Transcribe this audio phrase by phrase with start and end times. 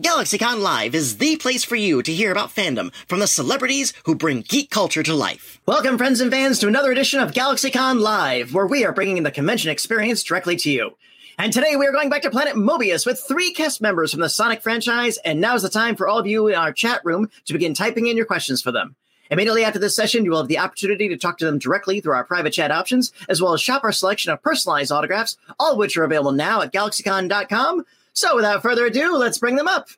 [0.00, 4.14] GalaxyCon Live is the place for you to hear about fandom from the celebrities who
[4.14, 5.58] bring geek culture to life.
[5.64, 9.30] Welcome, friends and fans, to another edition of GalaxyCon Live, where we are bringing the
[9.30, 10.98] convention experience directly to you.
[11.38, 14.28] And today we are going back to Planet Mobius with three cast members from the
[14.28, 17.54] Sonic franchise, and now's the time for all of you in our chat room to
[17.54, 18.96] begin typing in your questions for them.
[19.30, 22.12] Immediately after this session, you will have the opportunity to talk to them directly through
[22.12, 25.78] our private chat options, as well as shop our selection of personalized autographs, all of
[25.78, 27.86] which are available now at galaxycon.com.
[28.16, 29.88] So without further ado, let's bring them up.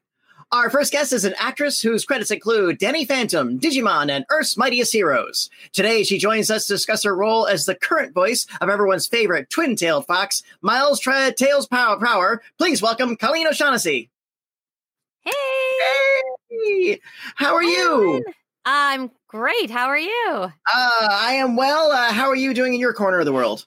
[0.50, 4.92] Our first guest is an actress whose credits include Danny Phantom, Digimon, and Earth's Mightiest
[4.92, 5.50] Heroes.
[5.72, 9.50] Today, she joins us to discuss her role as the current voice of everyone's favorite
[9.50, 12.42] twin-tailed fox, Miles Tre- Tails Prower Prower.
[12.58, 14.10] Please welcome Colleen O'Shaughnessy.
[15.20, 15.32] Hey.
[16.50, 17.00] Hey,
[17.36, 18.24] how are you?
[18.64, 19.70] I'm great.
[19.70, 20.32] How are you?
[20.34, 20.50] Uh,
[21.08, 21.92] I am well.
[21.92, 23.64] Uh, how are you doing in your corner of the world?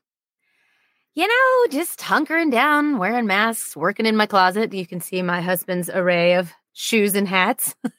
[1.13, 4.73] You know, just hunkering down, wearing masks, working in my closet.
[4.73, 7.89] You can see my husband's array of shoes and hats in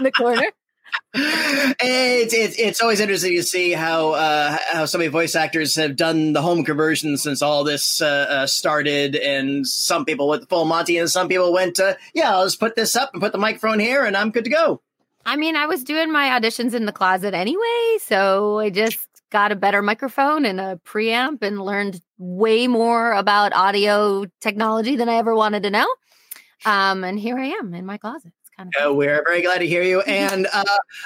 [0.00, 0.44] the corner.
[1.14, 5.96] it's, it's it's always interesting to see how uh, how so many voice actors have
[5.96, 10.66] done the home conversion since all this uh, uh, started, and some people went full
[10.66, 13.38] Monty, and some people went, uh, yeah, I'll just put this up and put the
[13.38, 14.82] microphone here, and I'm good to go.
[15.24, 19.52] I mean, I was doing my auditions in the closet anyway, so I just got
[19.52, 25.16] a better microphone and a preamp and learned way more about audio technology than I
[25.16, 25.86] ever wanted to know.
[26.64, 28.32] Um, and here I am in my closet.
[28.40, 30.00] It's kind of Uh, we're very glad to hear you.
[30.06, 30.64] And uh,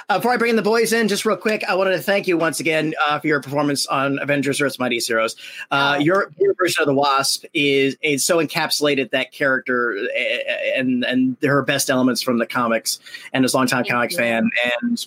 [0.08, 2.38] uh, before I bring the boys in, just real quick, I wanted to thank you
[2.38, 5.34] once again uh, for your performance on Avengers: Earth's Mightiest Heroes.
[5.70, 6.00] Uh, Oh.
[6.00, 11.36] your, your version of the Wasp is is so encapsulated that character uh, and and
[11.42, 13.00] her best elements from the comics,
[13.32, 14.18] and as a longtime Thank comics you.
[14.18, 14.50] fan.
[14.82, 15.06] And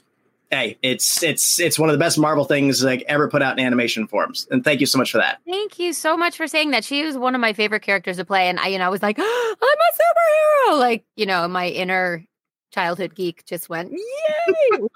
[0.54, 3.66] hey, it's it's it's one of the best Marvel things like ever put out in
[3.66, 4.48] animation forms.
[4.52, 5.40] And thank you so much for that.
[5.48, 6.84] Thank you so much for saying that.
[6.84, 9.02] She was one of my favorite characters to play, and I, you know, I was
[9.02, 10.80] like, I'm a superhero.
[10.80, 12.26] Like, you know, my inner
[12.72, 14.80] childhood geek just went, yay!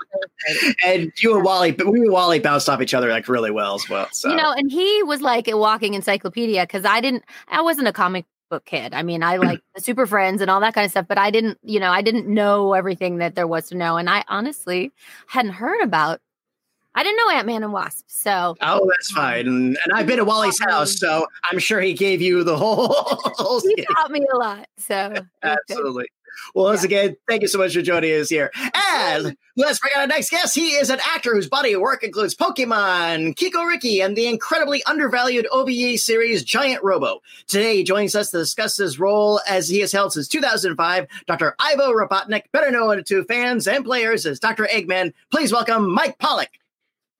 [0.86, 3.75] And you and Wally, but we and Wally bounced off each other like really well
[3.75, 4.08] as well.
[4.11, 7.87] So You know, and he was like a walking encyclopedia because I didn't, I wasn't
[7.87, 8.93] a comic book kid.
[8.93, 11.31] I mean, I like the Super Friends and all that kind of stuff, but I
[11.31, 14.91] didn't, you know, I didn't know everything that there was to know, and I honestly
[15.27, 16.21] hadn't heard about.
[16.95, 19.45] I didn't know Ant Man and Wasp, so Oh, that's fine.
[19.47, 22.87] And, and I've been at Wally's house, so I'm sure he gave you the whole.
[22.91, 24.67] whole he taught me a lot.
[24.80, 25.57] So it was good.
[25.69, 26.07] Absolutely.
[26.53, 28.52] Well, once again, thank you so much for joining us here.
[28.75, 30.55] And let's bring on our next guest.
[30.55, 35.48] He is an actor whose body of work includes Pokemon, Kikoriki, and the incredibly undervalued
[35.52, 37.21] OVA series Giant Robo.
[37.48, 41.55] Today, he joins us to discuss his role as he has held since 2005, Dr.
[41.59, 44.65] Ivo Robotnik, better known to fans and players as Dr.
[44.71, 45.14] Eggman.
[45.31, 46.49] Please welcome Mike Pollock.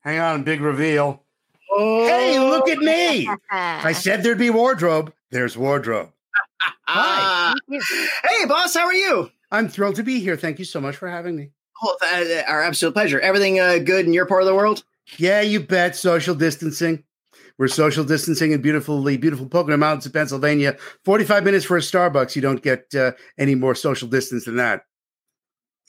[0.02, 1.24] Hang on, big reveal.
[1.70, 3.30] Oh, Hey, look at me.
[3.52, 5.14] I said there'd be wardrobe.
[5.32, 6.12] There's wardrobe.
[6.88, 7.54] Ah.
[7.70, 9.30] Hey, boss, how are you?
[9.52, 10.38] I'm thrilled to be here.
[10.38, 11.52] Thank you so much for having me.
[11.84, 13.20] Oh, th- our absolute pleasure.
[13.20, 14.84] Everything uh, good in your part of the world?
[15.18, 15.96] Yeah, you bet.
[15.96, 17.04] Social distancing.
[17.58, 20.78] We're social distancing in beautifully beautiful Pocono Mountains of Pennsylvania.
[21.06, 22.36] 45 minutes for a Starbucks.
[22.36, 24.84] You don't get uh, any more social distance than that.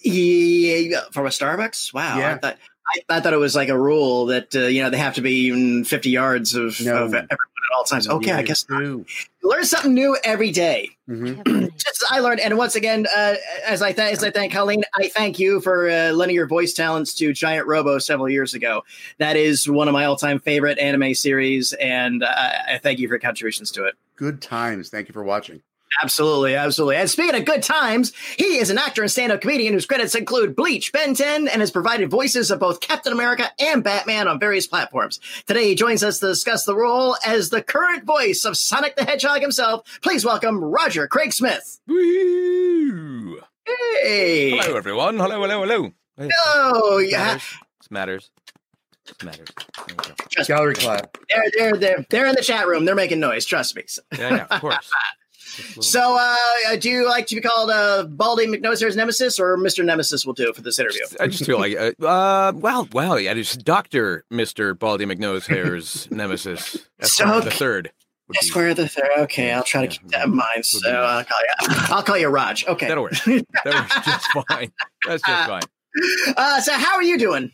[0.01, 1.93] Yeah, from a Starbucks.
[1.93, 2.19] Wow.
[2.19, 2.34] Yeah.
[2.34, 2.59] I thought
[2.94, 5.21] I, I thought it was like a rule that uh, you know they have to
[5.21, 7.04] be even fifty yards of, No.
[7.04, 8.09] of everyone at all times.
[8.09, 8.81] Okay, I guess you not.
[8.82, 9.06] do.
[9.43, 10.91] learn something new every day.
[11.09, 11.71] Mhm.
[11.78, 13.34] Just as I learned, and once again, uh,
[13.66, 16.72] as I th- as I thank Colleen, I thank you for uh, lending your voice
[16.72, 18.82] talents to Giant Robo several years ago.
[19.19, 22.28] That is one of my all time favorite anime series, and uh,
[22.69, 23.94] I thank you for your contributions to it.
[24.16, 24.88] Good times.
[24.91, 25.62] Thank you for watching.
[26.03, 26.97] Absolutely, absolutely.
[26.97, 30.54] And speaking of good times, he is an actor and stand-up comedian whose credits include
[30.54, 34.66] Bleach, Ben 10, and has provided voices of both Captain America and Batman on various
[34.66, 35.19] platforms.
[35.47, 39.04] Today he joins us to discuss the role as the current voice of Sonic the
[39.04, 39.98] Hedgehog himself.
[40.03, 41.81] Please welcome Roger Craig Smith.
[41.87, 43.41] Woo!
[43.66, 44.50] Hey.
[44.59, 45.19] Hello, everyone.
[45.19, 45.93] Hello, hello, hello.
[46.16, 47.19] Hey, Oh, yeah.
[47.19, 47.44] matters.
[47.81, 48.31] This matters.
[49.06, 49.48] This matters.
[49.56, 50.15] There we go.
[50.31, 51.16] Trust Gallery clap.
[51.31, 52.84] They're, they're, they're, they're in the chat room.
[52.84, 53.44] They're making noise.
[53.47, 53.84] Trust me.
[54.19, 54.91] Yeah, yeah, of course.
[55.59, 56.17] Just a little- so
[56.71, 59.84] uh, do you like to be called uh, Baldy McNosehair's Nemesis or Mr.
[59.84, 61.03] Nemesis will do for this interview?
[61.21, 66.89] I just feel like, uh, uh, well, well, yeah, it's Doctor Mister Baldy McNosehair's nemesis.
[67.01, 67.57] Esquire the Okay.
[67.57, 67.93] third.
[68.31, 69.09] be- Square the third.
[69.19, 70.65] Okay, I'll try to Yeah, keep that in mind.
[70.66, 70.89] So.
[70.91, 71.66] I'll call you.
[71.95, 72.66] I'll call you Raj.
[72.66, 72.87] Okay.
[72.89, 73.13] That'll work.
[73.15, 74.72] That works just fine.
[75.07, 75.63] That's just fine.
[76.37, 77.51] Uh, so how are you doing?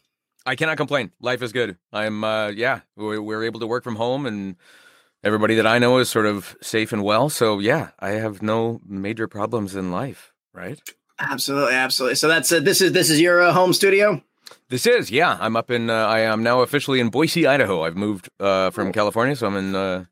[0.47, 1.11] I cannot complain.
[1.21, 1.79] Life is good.
[1.93, 4.57] I'm, uh, yeah, we're, we're able to work from home and
[5.25, 7.29] everybody that I know is sort of safe and well.
[7.29, 10.81] So, yeah, I have no major problems in life, right?
[11.19, 12.17] Absolutely, absolutely.
[12.17, 14.23] So that's uh, this is this is your uh, home studio.
[14.69, 15.38] This is, yeah.
[15.41, 17.85] I'm up in, uh, I am now officially in Boise, Idaho.
[17.85, 20.05] I've moved uh, from California, so I'm in uh,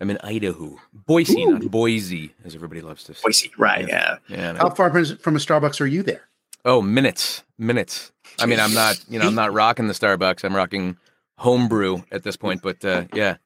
[0.00, 1.58] I'm in Idaho, Boise, Ooh.
[1.58, 3.22] not Boise, as everybody loves to say.
[3.24, 3.86] Boise, right?
[3.88, 4.16] Yeah.
[4.28, 4.52] Yeah.
[4.52, 4.58] no.
[4.60, 6.28] How far from from a Starbucks are you there?
[6.64, 8.12] Oh, minutes, minutes.
[8.38, 10.44] I mean, I'm not, you know, I'm not rocking the Starbucks.
[10.44, 10.96] I'm rocking
[11.38, 12.62] homebrew at this point.
[12.62, 13.36] But uh, yeah,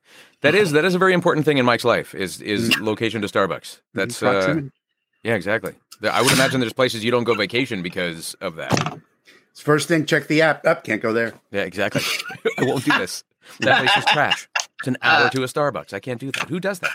[0.42, 2.14] that is that is a very important thing in Mike's life.
[2.14, 3.80] Is is location to Starbucks.
[3.94, 4.62] That's uh,
[5.22, 5.74] yeah, exactly.
[6.02, 8.98] I would imagine there's places you don't go vacation because of that.
[9.54, 10.66] First thing, check the app.
[10.66, 11.34] Up, can't go there.
[11.50, 12.02] Yeah, exactly.
[12.58, 13.22] I won't do this.
[13.60, 14.48] That place is trash.
[14.80, 15.92] It's an hour to a Starbucks.
[15.92, 16.48] I can't do that.
[16.48, 16.90] Who does that?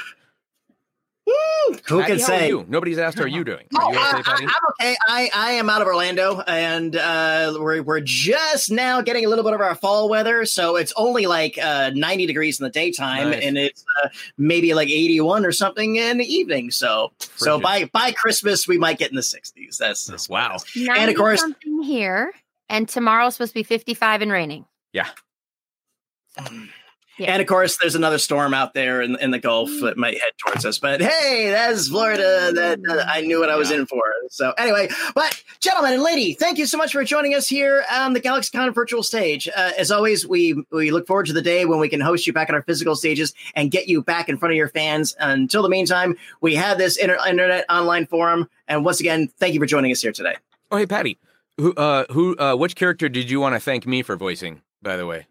[1.87, 2.47] Who Patty, can say?
[2.47, 2.65] You?
[2.69, 3.17] Nobody's asked.
[3.17, 3.65] How are you doing?
[3.77, 4.43] Oh, Are you I, okay, Patty?
[4.45, 4.95] am okay.
[5.07, 9.43] I, I am out of Orlando, and uh, we're we're just now getting a little
[9.43, 10.45] bit of our fall weather.
[10.45, 13.43] So it's only like uh, 90 degrees in the daytime, Nice.
[13.43, 16.71] and it's uh, maybe like 81 or something in the evening.
[16.71, 19.77] So so by by Christmas we might get in the 60s.
[19.77, 20.55] That's, that's what Wow.
[20.55, 20.87] is.
[20.89, 22.31] And of course- something here,
[22.69, 24.65] and tomorrow's supposed to be 55 and raining.
[24.93, 25.07] Yeah.
[27.17, 27.31] Yeah.
[27.33, 30.31] And of course, there's another storm out there in, in the Gulf that might head
[30.37, 30.77] towards us.
[30.77, 32.51] But hey, that's Florida.
[32.53, 33.77] That, that I knew what I was Yeah.
[33.77, 34.03] in for.
[34.29, 38.13] So anyway, but gentlemen and lady, thank you so much for joining us here on
[38.13, 39.47] the GalaxyCon virtual stage.
[39.47, 42.33] Uh, as always, we we look forward to the day when we can host you
[42.33, 45.15] back at our physical stages and get you back in front of your fans.
[45.19, 48.49] Until the meantime, we have this inter- internet online forum.
[48.67, 50.35] And once again, thank you for joining us here today.
[50.69, 51.17] Oh, hey, Patty.
[51.57, 51.73] Who?
[51.73, 52.37] Uh, who?
[52.37, 54.61] Uh, which character did you want to thank me for voicing?
[54.83, 55.25] By the way,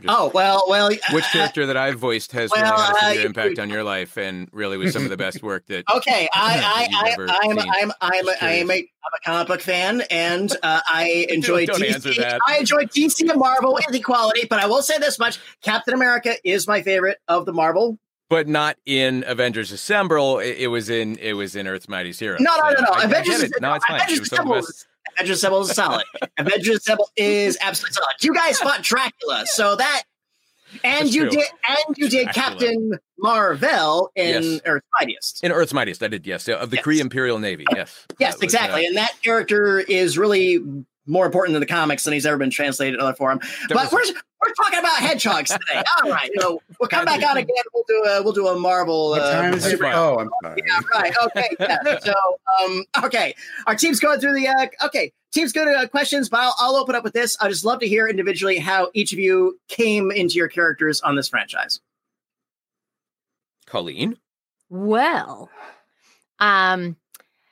[0.00, 0.88] Just- Oh well, well.
[0.88, 4.16] which uh, character that I've voiced has really had a uh, impact on your life,
[4.16, 5.84] and really was some of the best work that.
[5.94, 7.58] Okay, I, I, I, I'm.
[7.58, 11.66] I'm, I'm, Just I am a, I'm a comic book fan, and uh, I enjoy
[11.66, 12.16] Don't answer DC.
[12.18, 12.40] that.
[12.46, 16.34] I enjoy DC and Marvel in equality, but I will say this much: Captain America
[16.44, 17.98] is my favorite of the Marvel.
[18.30, 20.38] But not in Avengers Assemble.
[20.38, 21.16] It, it was in.
[21.18, 22.40] It was in Earth's Mightiest Heroes.
[22.40, 22.86] No, no, no, no.
[22.92, 23.52] I- I Avengers it.
[23.60, 23.96] No, it's fine.
[24.00, 24.86] Avengers It was some of the Assemble best-
[25.16, 26.04] Avengers Assemble is solid.
[26.38, 28.14] Avengers Assemble is absolutely solid.
[28.22, 30.02] You guys fought Dracula, so that.
[30.84, 31.30] And That's you true.
[31.32, 32.32] did, and you did Dracula.
[32.50, 34.60] Captain Marvel in Yes.
[34.64, 35.44] Earth's Mightiest.
[35.44, 36.26] In Earth's Mightiest, I did.
[36.26, 36.84] Yes, of the Yes.
[36.86, 37.66] Kree Imperial Navy.
[37.74, 38.06] Yes.
[38.18, 38.86] Yes, was, exactly.
[38.86, 40.60] uh, and that character is really
[41.06, 43.38] more important in the comics than he's ever been translated in other form.
[43.38, 44.02] that But we're
[44.44, 45.82] we're talking about hedgehogs today.
[46.04, 47.54] All right, so we'll come back on again.
[47.72, 49.12] We'll do a we'll do a Marvel.
[49.12, 49.80] Uh, time is that's.
[49.80, 50.62] Oh, I'm sorry.
[50.66, 51.14] Yeah, right.
[51.26, 51.56] Okay.
[51.60, 51.78] Yeah.
[52.02, 52.14] So,
[52.64, 53.34] um, okay.
[53.66, 54.48] Our team's going through the.
[54.48, 57.36] Uh, okay, team's going to uh, questions, but I'll, I'll open up with this.
[57.40, 61.16] I just love to hear individually how each of you came into your characters on
[61.16, 61.80] this franchise.
[63.66, 64.18] Colleen.
[64.68, 65.50] Well,
[66.38, 66.96] um,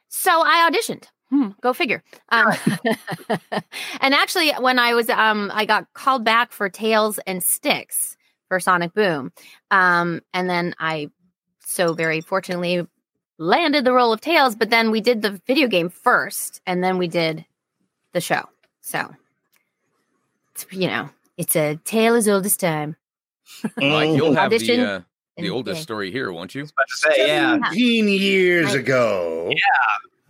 [0.08, 1.04] so I auditioned.
[1.30, 2.02] Hmm, go figure.
[2.30, 2.52] Um,
[4.00, 8.16] and actually, when I was, um, I got called back for Tails and Sticks
[8.48, 9.32] for Sonic Boom,
[9.70, 11.10] um, and then I
[11.64, 12.84] so very fortunately
[13.38, 14.56] landed the role of Tails.
[14.56, 17.44] But then we did the video game first, and then we did
[18.12, 18.48] the show.
[18.80, 19.14] So,
[20.72, 22.96] you know, it's a tale as old as time.
[23.76, 25.00] Like, you'll have Audition the uh,
[25.36, 25.82] the oldest yeah.
[25.82, 26.62] story here, won't you?
[26.62, 27.52] About to say, yeah.
[27.52, 28.76] 17 years Right.
[28.76, 29.52] ago.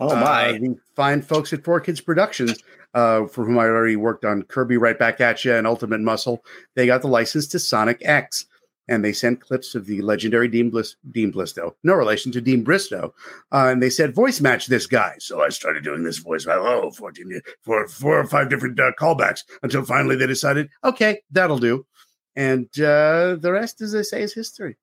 [0.00, 0.52] Oh uh, my.
[0.52, 2.58] the fine folks at Four Kids Productions,
[2.94, 6.42] uh, for whom I already worked on Kirby Right Back at You and Ultimate Muscle,
[6.74, 8.46] they got the license to Sonic X.
[8.88, 12.64] And they sent clips of the legendary Dean, Bliss, Dean Blistow, no relation to Dean
[12.64, 13.14] Bristow.
[13.52, 15.14] Uh, and they said, voice match this guy.
[15.20, 18.90] So I started doing this voice, oh, 14, years- four, four or five different uh,
[18.98, 21.86] callbacks until finally they decided, okay, that'll do.
[22.34, 24.76] And uh, the rest, as they say, is history.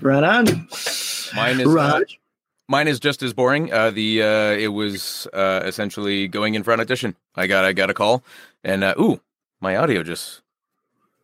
[0.00, 0.46] Right on.
[1.34, 2.19] Mine is uh, Right.
[2.70, 3.72] Mine is just as boring.
[3.72, 7.16] Uh, the uh, it was uh, essentially going in for an audition.
[7.34, 8.22] I got I got a call,
[8.64, 9.20] and uh, ooh,
[9.60, 10.40] my audio just.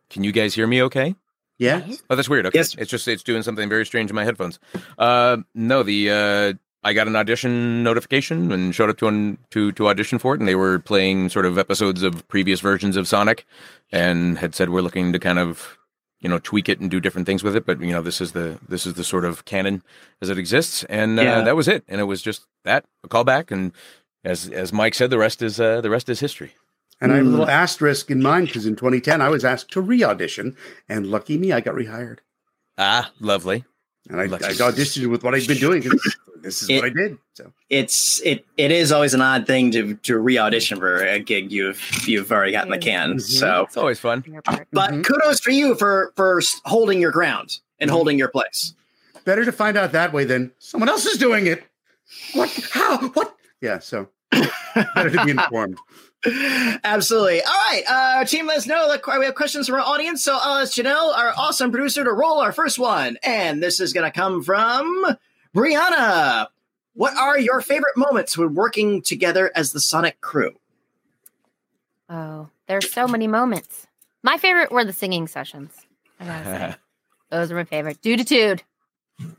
[0.09, 0.81] Can you guys hear me?
[0.83, 1.15] Okay.
[1.57, 1.85] Yeah.
[2.09, 2.45] Oh, that's weird.
[2.45, 2.59] Okay.
[2.59, 2.75] Yes.
[2.75, 4.59] It's just it's doing something very strange in my headphones.
[4.97, 9.71] Uh, no, the uh, I got an audition notification and showed up to an, to
[9.73, 13.07] to audition for it, and they were playing sort of episodes of previous versions of
[13.07, 13.45] Sonic,
[13.91, 15.76] and had said we're looking to kind of
[16.19, 18.31] you know tweak it and do different things with it, but you know this is
[18.31, 19.83] the this is the sort of canon
[20.21, 21.41] as it exists, and uh, Yeah.
[21.41, 23.71] that was it, and it was just that a callback, and
[24.23, 26.53] as as Mike said, the rest is uh, the rest is history.
[26.99, 27.35] And I have a Hmm.
[27.35, 30.57] little asterisk in mind because in 2010 I was asked to re-audition,
[30.89, 32.19] and lucky me, I got rehired.
[32.79, 33.65] Ah, lovely.
[34.09, 34.45] And I, I Lucky.
[34.45, 35.83] auditioned with what I'd been doing.
[36.39, 37.17] This is It- what I did.
[37.33, 41.51] So It's it it is always an odd thing to to re-audition for a gig
[41.51, 43.15] you've you've already got in the can.
[43.15, 43.21] Mhm.
[43.21, 44.23] So, It's always fun.
[44.27, 44.67] Your part.
[44.71, 45.03] but Mhm.
[45.03, 47.93] kudos for you for for holding your ground and Mhm.
[47.93, 48.73] holding your place.
[49.25, 51.63] better to find out that way than someone else is doing it.
[52.33, 52.49] What?
[52.71, 53.09] How?
[53.09, 53.35] What?
[53.59, 53.79] Yeah.
[53.79, 55.77] So better to be informed.
[56.25, 57.41] Absolutely.
[57.41, 57.83] All right.
[57.87, 58.89] Uh, team, let us know.
[58.89, 60.23] that We have questions from our audience.
[60.23, 63.17] So I'll ask Janelle, our awesome producer, to roll our first one.
[63.23, 65.05] And this is going to come from
[65.55, 66.47] Brianna.
[66.93, 70.57] What are your favorite moments when working together as the Sonic crew?
[72.09, 73.85] Oh, there's so many moments.
[74.23, 75.73] My favorite were the singing sessions.
[76.19, 76.75] I gotta say.
[77.29, 78.01] Those are my favorite.
[78.01, 78.63] Dude to Dude.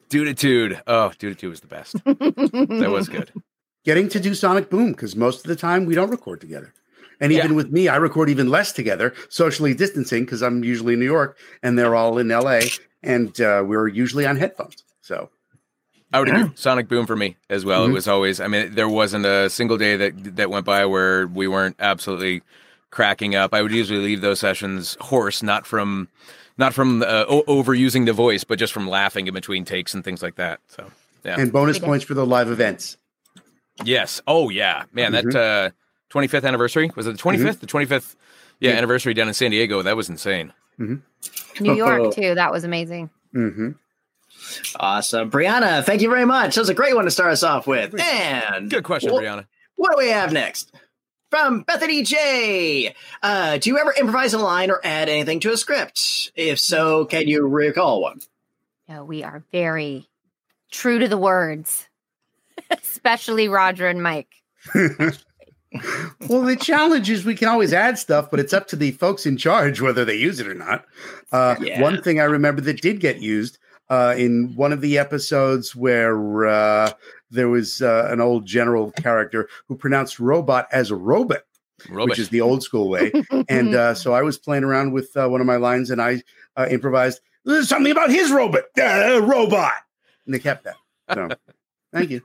[0.09, 0.81] Duditude.
[0.87, 1.93] Oh, Duditude was the best.
[2.05, 3.33] that was good.
[3.85, 6.75] Getting to do Sonic Boom because most of the time we don't record together.
[7.21, 7.57] And even Yeah.
[7.57, 11.37] with me, I record even less together, socially distancing because I'm usually in New York
[11.63, 12.61] and they're all in LA,
[13.03, 14.85] and uh, we're usually on headphones.
[15.01, 15.31] So
[16.13, 16.51] I would agree.
[16.55, 17.87] Sonic Boom for me as well.
[17.87, 17.91] Mhm.
[17.91, 18.41] It was always.
[18.41, 22.43] I mean, there wasn't a single day that that went by where we weren't absolutely
[22.91, 23.53] cracking up.
[23.53, 26.09] I would usually leave those sessions hoarse, not from
[26.57, 30.05] not from uh, o- overusing the voice, but just from laughing in between takes and
[30.05, 30.61] things like that.
[30.69, 30.91] So
[31.25, 31.37] yeah.
[31.41, 32.97] and bonus points for the live events.
[33.85, 34.21] Yes.
[34.27, 35.13] Oh yeah, man.
[35.13, 35.33] Mhm.
[35.33, 35.71] That uh,
[36.17, 37.61] 25th anniversary was it the 25th?
[37.61, 38.17] The 25th.
[38.61, 38.77] Yeah, Yeah.
[38.79, 39.83] anniversary down in San Diego.
[39.83, 40.53] That was insane.
[40.79, 41.01] New
[41.61, 41.73] Oh.
[41.75, 42.35] York too.
[42.35, 43.11] That was amazing.
[43.33, 43.71] hmm
[44.77, 45.31] Awesome.
[45.31, 46.55] Brianna, thank you very much.
[46.55, 47.99] That was a great one to start us off with.
[48.01, 49.47] And Good question, wh- Brianna.
[49.77, 50.73] What do we have next?
[51.31, 52.95] From Bethany J.
[53.23, 56.33] Uh, do you ever improvise a line or add anything to a script?
[56.35, 58.21] If so, can you recall one?
[58.89, 60.09] No, we are very
[60.71, 61.88] true to the words,
[62.71, 64.35] especially Roger and Mike.
[64.75, 69.27] well, the challenge is we can always add stuff, but it's up to the folks
[69.27, 70.85] in charge whether they use it or not.
[71.33, 71.81] Uh, Yeah.
[71.81, 73.59] One thing I remember that did get used
[73.91, 76.93] uh, in one of the episodes where uh,
[77.31, 81.43] there was uh, an old general character who pronounced robot as a robot,
[81.89, 82.11] Robot.
[82.11, 83.13] which is the old school way.
[83.49, 86.23] and uh, so I was playing around with uh, one of my lines and I
[86.57, 87.21] uh, improvised
[87.63, 89.73] something about his robot, uh, robot.
[90.27, 90.77] And they kept that.
[91.15, 91.29] So
[91.93, 92.21] thank you.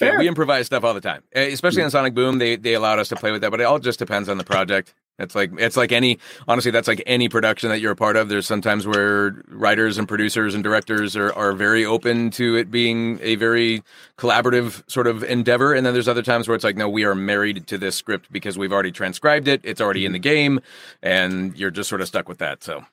[0.00, 0.18] Yeah, Fair.
[0.18, 2.38] we improvise stuff all the time, Eh, especially on Sonic Boom.
[2.38, 4.44] They they allowed us to play with that, but it all just depends on the
[4.44, 4.94] project.
[5.16, 8.28] It's like it's like any honestly, that's like any production that you're a part of.
[8.28, 13.20] There's sometimes where writers and producers and directors are are very open to it being
[13.22, 13.82] a very
[14.18, 17.14] collaborative sort of endeavor, and then there's other times where it's like, no, we are
[17.14, 19.60] married to this script because we've already transcribed it.
[19.62, 20.60] It's already in the game,
[21.02, 22.64] and you're just sort of stuck with that.
[22.64, 22.84] So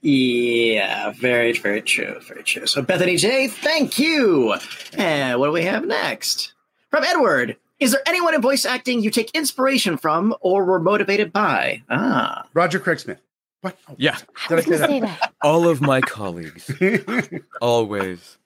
[0.00, 2.20] Yeah, very, very true.
[2.26, 2.66] Very true.
[2.66, 4.54] So, Bethany J, thank you.
[4.96, 6.52] And what do we have next?
[6.90, 7.56] From Edward.
[7.80, 11.82] Is there anyone in voice acting you take inspiration from or were motivated by?
[11.90, 12.46] Ah.
[12.54, 13.20] Roger Craig Smith.
[13.60, 13.76] What?
[13.88, 14.16] Oh, yeah,
[14.50, 15.32] I was going say that.
[15.42, 16.70] all of my colleagues
[17.60, 18.38] always.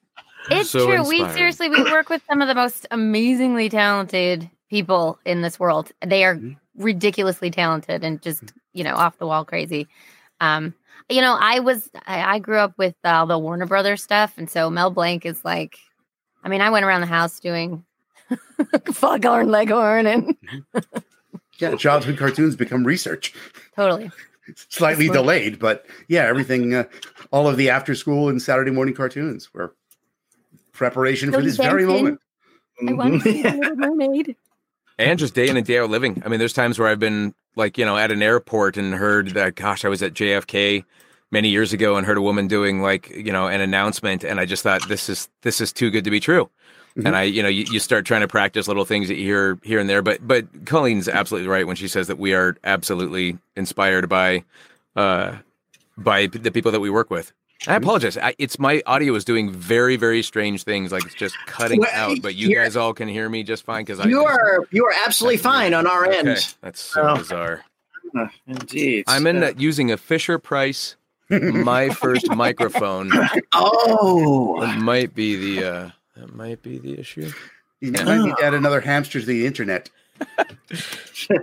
[0.50, 1.06] It's So true.
[1.08, 5.92] We seriously we work with some of the most amazingly talented people in this world.
[6.04, 6.56] They are Mhm.
[6.76, 9.86] ridiculously talented and just you know off the wall crazy.
[10.40, 10.74] Um,
[11.12, 14.48] you know, I was I, I grew up with all the Warner Brothers stuff, and
[14.50, 15.76] so Mel Blanc is like,
[16.42, 17.84] I mean, I went around the house doing
[18.92, 20.36] Foghorn Leghorn and
[21.58, 23.34] yeah, childhood cartoons become research.
[23.76, 24.10] totally.
[24.68, 26.84] Slightly delayed, but yeah, everything, uh,
[27.30, 29.74] all of the after school and Saturday morning cartoons were
[30.72, 32.18] preparation for this very moment.
[32.88, 33.54] I wanted to be Mhm.
[33.54, 34.36] a little mermaid.
[34.98, 36.20] and just day in and day out living.
[36.24, 39.28] I mean, there's times where I've been like, you know, at an airport and heard
[39.30, 40.84] that, gosh, I was at JFK
[41.30, 44.24] many years ago and heard a woman doing like, you know, an announcement.
[44.24, 46.48] And I just thought this is, this is too good to be true.
[46.96, 47.06] Mhm.
[47.06, 49.58] And I, you know, you, you start trying to practice little things that you hear
[49.62, 50.02] here and there.
[50.02, 54.44] But, but Colleen's absolutely right when she says that we are absolutely inspired by,
[54.94, 55.36] uh,
[55.96, 57.32] by the people that we work with.
[57.66, 58.16] I apologize.
[58.18, 60.90] I, it's my audio is doing very, very strange things.
[60.92, 63.84] Like it's just cutting Well, out, but you guys all can hear me just fine
[63.84, 66.54] because I You just- are you are absolutely fine on our Okay, end.
[66.60, 67.16] That's so Oh.
[67.18, 67.64] bizarre.
[68.18, 69.04] Uh, Indeed.
[69.06, 70.96] I'm in Uh, that using a Fisher Price
[71.30, 73.10] my first microphone.
[73.54, 74.60] Oh.
[74.60, 77.30] That might be the uh that might be the issue.
[77.80, 79.88] You might need to add another hamster to the internet.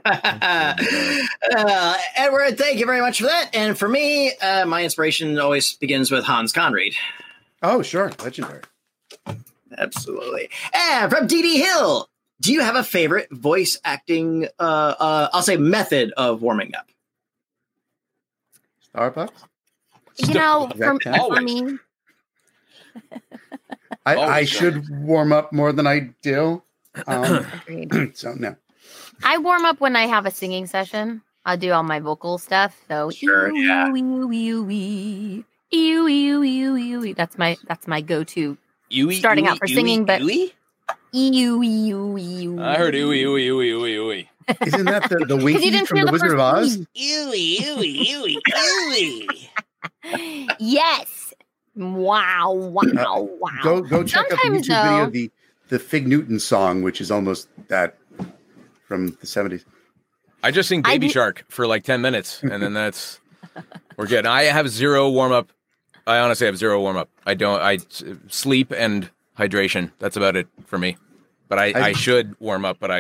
[0.05, 3.50] Uh, Edward, thank you very much for that.
[3.53, 6.95] And for me, uh, my inspiration always begins with Hans Conried.
[7.62, 8.12] Oh, sure.
[8.24, 8.62] Legendary.
[9.77, 10.50] Absolutely.
[10.74, 12.09] And from DD Hill,
[12.41, 16.88] do you have a favorite voice acting, uh, uh, I'll say, method of warming up?
[18.93, 19.31] Starbucks?
[20.17, 21.77] You know, Is for, for me,
[24.05, 26.62] I, I should warm up more than I do.
[27.07, 27.45] Um,
[28.13, 28.55] so, no.
[29.23, 31.21] I warm up when I have a singing session.
[31.45, 32.79] I do all my vocal stuff.
[32.88, 33.91] So sure, yeah.
[33.91, 35.45] ew,
[36.41, 37.13] ew, ew.
[37.13, 38.57] That's my that's my go to
[39.11, 40.51] starting out for singing, but ew,
[41.11, 42.61] ew, ew.
[42.61, 44.25] I heard ew, ew, ew, ew, ew.
[44.65, 46.77] Isn't that the, the Winkie from The Wizard of Oz?
[46.93, 49.27] Ew, ew, ew, ew.
[50.59, 51.33] yes.
[51.75, 53.49] Wow, wow, wow.
[53.59, 55.31] Uh, go go check Sometimes, out the YouTube though, video of the
[55.69, 57.99] the Fig Newton song, which is almost that
[58.89, 59.63] from the 70s.
[60.43, 63.19] I just sing Baby do- Shark for like ten minutes and then that's
[63.98, 64.25] we're good.
[64.25, 65.51] I have zero warm up.
[66.08, 67.08] I honestly have zero warm up.
[67.25, 67.77] I don't I
[68.29, 69.91] sleep and hydration.
[70.00, 70.98] That's about it for me.
[71.48, 73.00] But I, I, I- should warm up, but I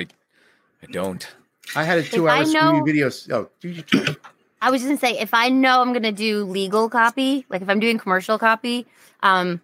[0.83, 1.27] I don't.
[1.75, 3.09] I had a two I hour know- screaming video.
[3.31, 4.15] Oh, do you try?
[4.61, 7.69] I was just gonna say, if I know I'm gonna do legal copy, like if
[7.69, 8.85] I'm doing commercial copy,
[9.23, 9.61] um,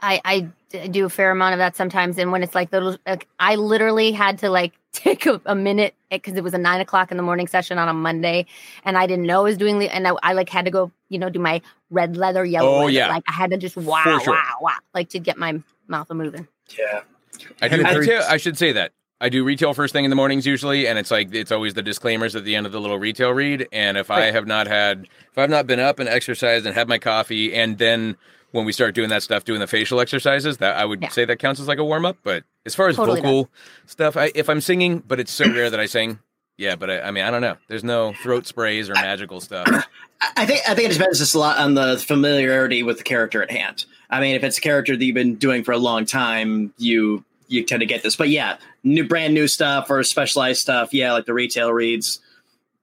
[0.00, 2.18] I, I d- do a fair amount of that sometimes.
[2.18, 5.94] And when it's like the, like, I literally had to like take a, a minute
[6.10, 8.46] eh, because it was a nine o'clock in the morning session on a Monday,
[8.84, 10.90] and I didn't know I was doing the, and I, I like had to go,
[11.08, 11.60] you know, do my
[11.90, 12.68] red leather, yellow.
[12.68, 12.90] Oh, leather.
[12.90, 13.08] yeah.
[13.08, 14.34] like I had to just wow, sure.
[14.34, 16.48] wow, wow, like to get my mouth moving.
[16.78, 17.02] Yeah.
[17.60, 18.22] I do retail.
[18.28, 21.10] I should say that I do retail first thing in the mornings usually, and it's
[21.10, 23.66] like it's always the disclaimers at the end of the little retail read.
[23.72, 26.88] And if I have not had, if I've not been up and exercised and had
[26.88, 28.16] my coffee, and then
[28.52, 31.08] when we start doing that stuff, doing the facial exercises, that I would Yeah.
[31.10, 32.16] say that counts as like a warm up.
[32.22, 33.50] But as far as Totally vocal
[33.86, 36.18] stuff, I, if I'm singing, but it's so rare that I sing.
[36.58, 37.56] Yeah, but I, I mean, I don't know.
[37.68, 39.66] There's no throat sprays or magical stuff.
[39.70, 39.84] I-
[40.34, 43.42] I think I think it depends just a lot on the familiarity with the character
[43.42, 43.84] at hand.
[44.08, 47.22] I mean, if it's a character that you've been doing for a long time, you
[47.48, 48.16] you tend to get this.
[48.16, 52.20] But yeah, new brand new stuff or specialized stuff, yeah, like the retail reads,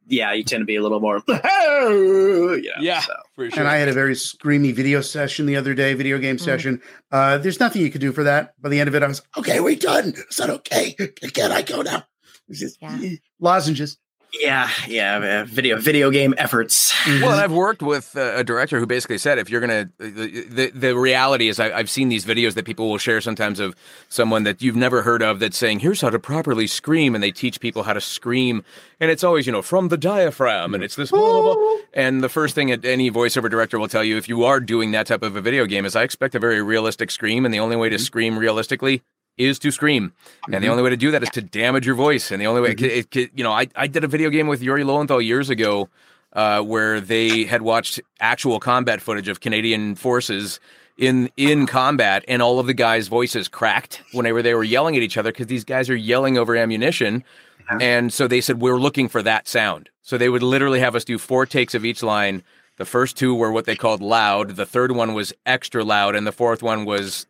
[0.08, 1.22] yeah, you tend to be a little more.
[1.28, 3.14] you know, Yeah, so.
[3.36, 3.60] for sure.
[3.60, 6.82] And I had a very screamy video session the other day, video game session.
[7.12, 8.60] Uh, there's nothing you could do for that.
[8.62, 9.60] By the end of it, I was okay.
[9.60, 10.14] We're done.
[10.30, 10.94] Is that okay?
[11.34, 12.04] Can I go now?
[12.50, 13.00] It's just Yeah.
[13.02, 13.98] eh, lozenges.
[14.34, 16.92] Yeah, yeah, uh, video video game efforts.
[17.06, 20.72] Well, I've worked with uh, a director who basically said if you're gonna, the the,
[20.74, 23.76] the reality is I, I've seen these videos that people will share sometimes of
[24.10, 27.32] someone that you've never heard of that's saying here's how to properly scream, and they
[27.32, 28.64] teach people how to scream,
[29.00, 31.76] and it's always you know from the diaphragm, and it's this blah, blah, blah.
[31.94, 34.92] and the first thing that any voiceover director will tell you if you are doing
[34.92, 37.60] that type of a video game is I expect a very realistic scream, and the
[37.60, 39.04] only way to scream realistically
[39.38, 40.14] is to scream.
[40.46, 40.72] And the mm-hmm.
[40.72, 42.32] only way to do that is to damage your voice.
[42.32, 42.86] And the only way, mm-hmm.
[42.86, 45.50] it, it, it- you know, I, I did a video game with Yuri Lowenthal years
[45.50, 45.90] ago
[46.34, 50.60] uh, where they had watched actual combat footage of Canadian forces
[50.98, 55.02] in in combat, and all of the guys' voices cracked whenever they were yelling at
[55.02, 57.24] each other because these guys are yelling over ammunition.
[57.62, 57.78] Uh-huh.
[57.82, 59.90] And so they said we're looking for that sound.
[60.02, 62.44] So they would literally have us do four takes of each line.
[62.78, 64.52] The first two were what they called loud.
[64.56, 67.26] The third one was extra loud, and the fourth one was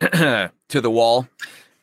[0.68, 1.26] to the wall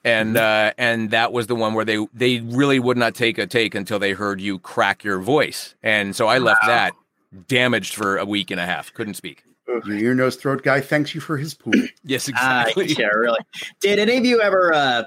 [0.05, 3.47] and uh, and that was the one where they they really would not take a
[3.47, 6.93] take until they heard you crack your voice, and so I left that
[7.47, 9.45] damaged for a week and a half, couldn't speak.
[9.65, 11.73] Your ear, nose, throat guy thanks you for his pool.
[12.03, 12.87] Yes, Ah, exactly.
[13.01, 13.39] yeah, really.
[13.79, 15.03] Did any of you ever uh,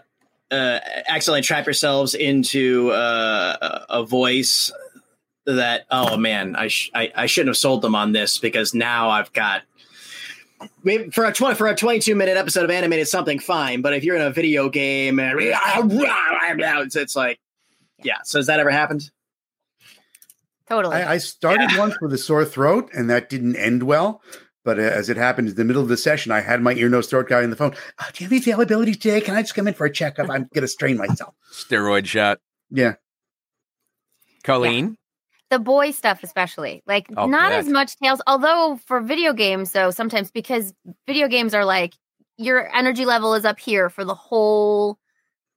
[0.51, 4.73] uh, accidentally trap yourselves into uh, a a voice
[5.45, 5.85] that?
[5.91, 9.33] Oh man, I, sh- I I shouldn't have sold them on this because now I've
[9.35, 9.63] got.
[10.83, 13.93] Maybe for a twenty for a twenty two minute episode of animated something fine, but
[13.93, 17.39] if you're in a video game it's, it's like,
[18.03, 18.19] yeah.
[18.25, 19.11] So has that ever happened?
[20.69, 20.97] Totally.
[20.97, 24.23] I, I started once with a sore throat, and that didn't end well.
[24.65, 26.89] But uh, as it happened in the middle of the session, I had my ear,
[26.89, 27.75] nose, throat guy on the phone.
[28.01, 29.21] Oh, do you have any availability today?
[29.21, 30.29] Can I just come in for a checkup?
[30.29, 31.35] I'm going to strain myself.
[31.53, 32.41] Steroid shot.
[32.71, 32.95] Yeah.
[34.43, 34.97] Colleen,
[35.51, 39.91] the boy stuff especially like I'll not as much tales although for video games though
[39.91, 40.75] sometimes because
[41.07, 41.95] video games are like
[42.37, 44.99] your energy level is up here for the whole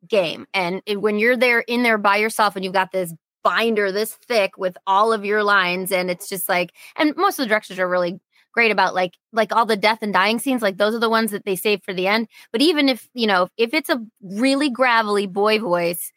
[0.08, 3.92] game and it, when you're there in there by yourself and you've got this binder
[3.92, 7.50] this thick with all of your lines and it's just like and most of the
[7.50, 8.20] directors are really
[8.52, 11.32] great about like like all the death and dying scenes like those are the ones
[11.32, 12.28] that they save for the end.
[12.52, 16.12] But even if you know if it's a really gravelly boy voice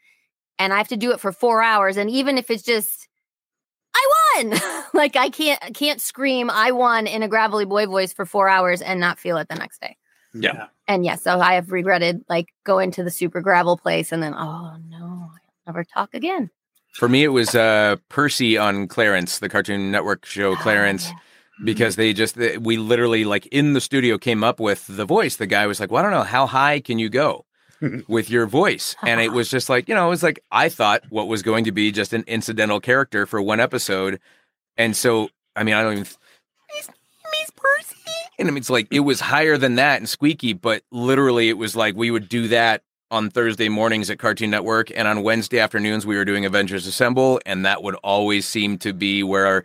[0.59, 3.09] and i have to do it for four hours and even if it's just
[4.37, 4.55] won.
[4.95, 8.83] like I can't can't scream I won in a gravelly boy voice for 4 hours
[8.83, 9.97] and not feel it the next day.
[10.35, 10.69] Yeah.
[10.89, 14.35] And yes, so I have regretted like going to the super gravel place and then
[14.35, 15.33] oh no, I'll
[15.67, 16.51] never talk again.
[16.95, 21.09] for me, it was uh, Percy on Clarence, the Cartoon Network show Clarence.
[21.11, 21.19] Oh,
[21.65, 25.37] because they just they, we literally like in the studio came up with the voice
[25.37, 27.45] the guy was like well i don't know how high can you go
[28.09, 28.97] with your voice.
[29.03, 31.65] And it was just like you know it was like i thought what was going
[31.65, 34.21] to be just an incidental character for one episode.
[34.77, 37.97] And so i mean i don't even Miss, Miss Percy.
[38.39, 41.59] and I mean, it's like it was higher than that and squeaky but literally it
[41.59, 45.59] was like we would do that on Thursday mornings at Cartoon Network, and on Wednesday
[45.59, 49.65] afternoons we were doing Avengers Assemble, and that would always seem to be where our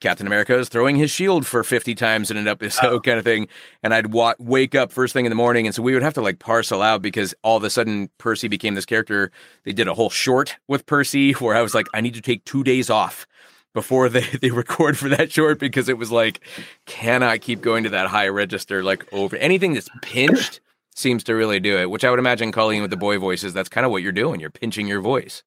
[0.00, 3.48] Captain America is throwing his shield for 50 times in an episode kind of thing.
[3.82, 5.66] And I'd wa- wake up first thing in the morning.
[5.66, 8.48] And so we would have to like parcel out because all of a sudden Percy
[8.48, 9.30] became this character.
[9.64, 12.44] They did a whole short with Percy where I was like, I need to take
[12.44, 13.26] two days off
[13.72, 16.40] before they, they record for that short because it was like,
[16.86, 20.60] cannot keep going to that high register like over anything that's pinched
[20.94, 23.68] seems to really do it, which I would imagine Colleen with the boy voices, that's
[23.68, 24.40] kind of what you're doing.
[24.40, 25.42] You're pinching your voice.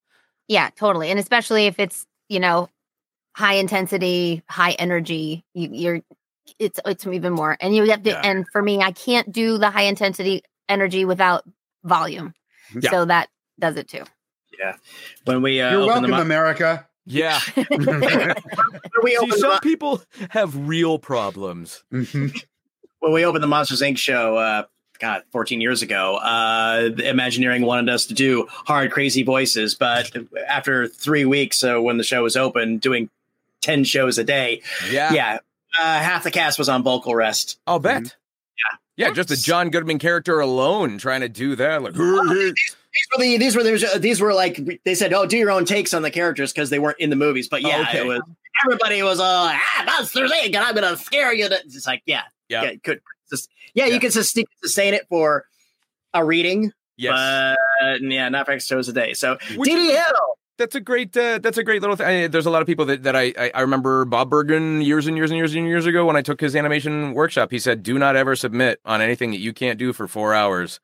[0.47, 1.09] Yeah, totally.
[1.09, 2.69] And especially if it's, you know,
[3.37, 6.01] high intensity, high energy, you, you're
[6.57, 7.55] it's it's even more.
[7.61, 8.21] And you have to Yeah.
[8.23, 11.43] and for me, I can't do the high intensity energy without
[11.83, 12.33] volume.
[12.73, 12.89] Yeah.
[12.89, 14.03] So that does it too.
[14.57, 14.73] Yeah.
[15.25, 16.87] When we uh, You're welcome, up, America.
[17.05, 17.39] Yeah.
[17.69, 21.83] we See, open some up, people have real problems.
[21.93, 22.35] Mhm.
[22.99, 23.97] when we opened the Monsters Inc.
[23.99, 24.63] show, uh,
[24.99, 29.75] God, 14 years ago, uh, Imagineering wanted us to do hard, crazy voices.
[29.75, 30.11] But
[30.47, 33.09] after three weeks, so when the show was open, doing
[33.61, 35.13] 10 shows a day, Yeah.
[35.13, 35.37] yeah,
[35.79, 37.59] uh, half the cast was on vocal rest.
[37.67, 38.03] I'll bet.
[38.03, 38.13] Mhm.
[38.95, 41.83] Yeah, just the John Goodman character alone trying to do that.
[41.83, 45.51] Like, These were the, these were the, these were like they said, oh, do your
[45.51, 47.47] own takes on the characters because they weren't in the movies.
[47.47, 47.99] But yeah, Oh, okay.
[47.99, 48.21] it was
[48.65, 50.47] everybody was all ah, Monsters Inc.
[50.47, 51.47] and I'm gonna scare you.
[51.47, 52.63] to-" It's like yeah, Yeah.
[52.63, 53.93] yeah, could just yeah, Yeah.
[53.93, 55.45] you can sustain, sustain it for
[56.15, 57.55] a reading, yes.
[57.81, 59.13] but yeah, not for X shows a day.
[59.13, 61.15] So Which- DD Hill, That's a great.
[61.15, 62.31] Uh, that's a great little thing.
[62.31, 65.15] There's a lot of people that, that I, I I remember Bob Bergen years and
[65.15, 67.51] years and years and years ago when I took his animation workshop.
[67.51, 70.79] He said, "Do not ever submit on anything that you can't do for four hours,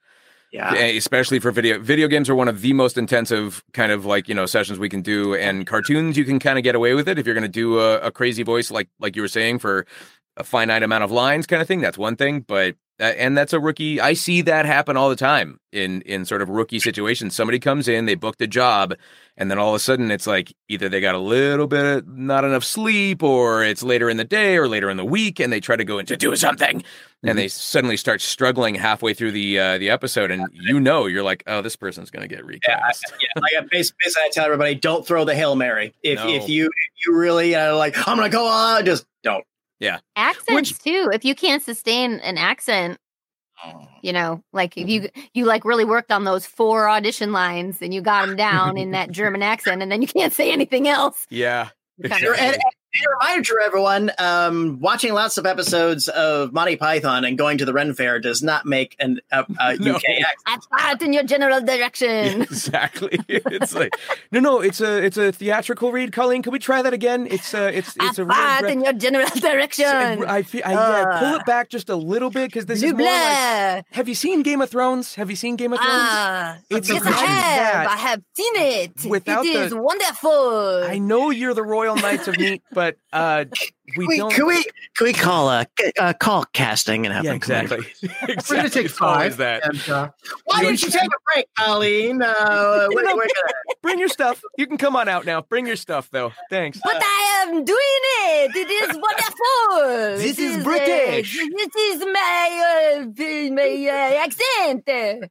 [0.52, 1.80] yeah, especially for video.
[1.80, 4.90] Video games are one of the most intensive kind of like you know sessions we
[4.90, 5.34] can do.
[5.36, 7.80] And cartoons, you can kind of get away with it if you're going to do
[7.80, 9.88] a, a crazy voice like like you were saying for
[10.38, 11.82] a finite amount of lines kind of thing.
[11.82, 14.00] That's one thing, but." Uh, and that's a rookie.
[14.00, 17.36] I see that happen all the time in in sort of rookie situations.
[17.36, 18.94] Somebody comes in, they booked a job,
[19.36, 22.08] and then all of a sudden it's like either they got a little bit of
[22.08, 25.52] not enough sleep or it's later in the day or later in the week and
[25.52, 26.82] they try to go in to do something
[27.24, 31.24] and they suddenly start struggling halfway through the uh, the episode and you know you're
[31.24, 33.42] like oh this person's going to get recast yeah.
[33.42, 35.94] Like I basically, basically, I tell everybody, don't throw the hail mary.
[36.04, 36.30] If No.
[36.30, 39.44] if you if you really uh, like, I'm gonna go on, just don't.
[40.16, 41.10] Accents too.
[41.14, 43.00] If you can't sustain an accent,
[43.66, 43.88] oh.
[44.02, 45.22] you know, like if you mm-hmm.
[45.34, 48.92] you like really worked on those four audition lines and you got them down in
[48.92, 51.28] that German accent, and then you can't say anything else.
[51.30, 51.70] yeah
[52.02, 52.58] kinda- And,
[52.96, 57.38] and, and a reminder to everyone: um, watching lots of episodes of Monty Python and
[57.38, 59.96] going to the Ren Fair does not make an a, a No.
[59.96, 60.68] UK accent.
[60.72, 62.42] I thought in your general direction.
[62.44, 63.94] exactly it's like
[64.32, 67.54] no no it's a it's a theatrical read colleen can we try that again it's
[67.54, 69.86] uh it's it's a real thought in your general direction.
[69.86, 71.36] I feel I, yeah, pull Uh.
[71.38, 73.82] it back just a little bit because this is more like blah.
[73.92, 77.06] have you seen Game of Thrones have you seen Game of Thrones Ah, It's yes,
[77.06, 77.88] I have.
[77.88, 79.06] I have seen it.
[79.06, 80.84] Without it is the- wonderful.
[80.86, 83.46] I know you're the Royal Knights of Meat, but uh,
[83.98, 84.32] we we, don't.
[84.34, 84.64] can we
[84.96, 85.66] can we call a
[86.00, 87.62] uh call casting and have yeah, them come in?
[87.64, 88.10] exactly.
[88.28, 88.36] exactly.
[88.50, 89.38] We're gonna take five.
[89.38, 89.66] that.
[89.66, 90.10] And, uh,
[90.46, 92.22] Why You didn't you take a break, Colleen?
[92.22, 93.28] Uh, we're, we're gonna,
[93.82, 94.42] Bring your stuff.
[94.58, 95.42] You can come on out now.
[95.42, 96.32] Bring your stuff, though.
[96.50, 96.80] Thanks.
[96.84, 98.56] But I am doing it.
[98.56, 100.18] It is wonderful.
[100.18, 101.38] This It is uh, British.
[101.38, 105.30] this is my uh, my uh, accent.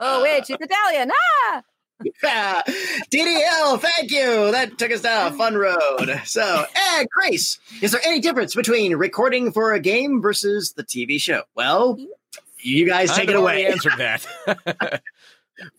[0.00, 1.10] Oh wait, she's Italian.
[1.48, 1.62] Ah,
[2.22, 2.62] yeah.
[3.10, 4.50] DDL, thank you.
[4.52, 6.20] That took us down a fun road.
[6.24, 11.20] So, eh, Grace, is there any difference between recording for a game versus the TV
[11.20, 11.42] show?
[11.54, 11.98] Well,
[12.58, 13.66] you guys take I've it away.
[13.66, 15.02] Answered that.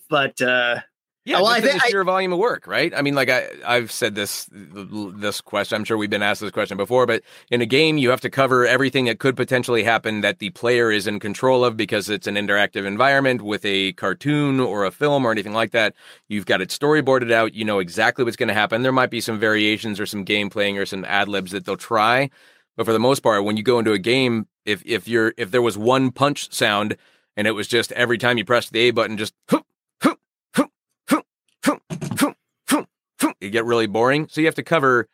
[0.10, 0.82] But uh,
[1.26, 2.94] yeah, Well, I think thi- in the volume of work, right?
[2.96, 5.76] I mean, like I, I've said this, this question.
[5.76, 8.30] I'm sure we've been asked this question before, but in a game, you have to
[8.30, 12.28] cover everything that could potentially happen that the player is in control of because it's
[12.28, 15.96] an interactive environment with a cartoon or a film or anything like that.
[16.28, 17.56] You've got it storyboarded out.
[17.56, 18.84] You know exactly what's going to happen.
[18.84, 21.76] There might be some variations or some game playing or some ad libs that they'll
[21.76, 22.30] try,
[22.78, 25.50] but for the most part, when you go into a game, if if you're if
[25.50, 26.98] there was one punch sound
[27.36, 29.34] and it was just every time you press the A button, just
[33.46, 34.28] it get really boring.
[34.30, 35.08] So you have to cover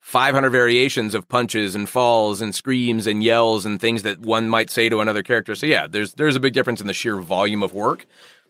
[0.00, 4.70] 500 variations of punches and falls and screams and yells and things that one might
[4.70, 5.54] say to another character.
[5.54, 8.06] So yeah, there's there's a big difference in the sheer volume of work.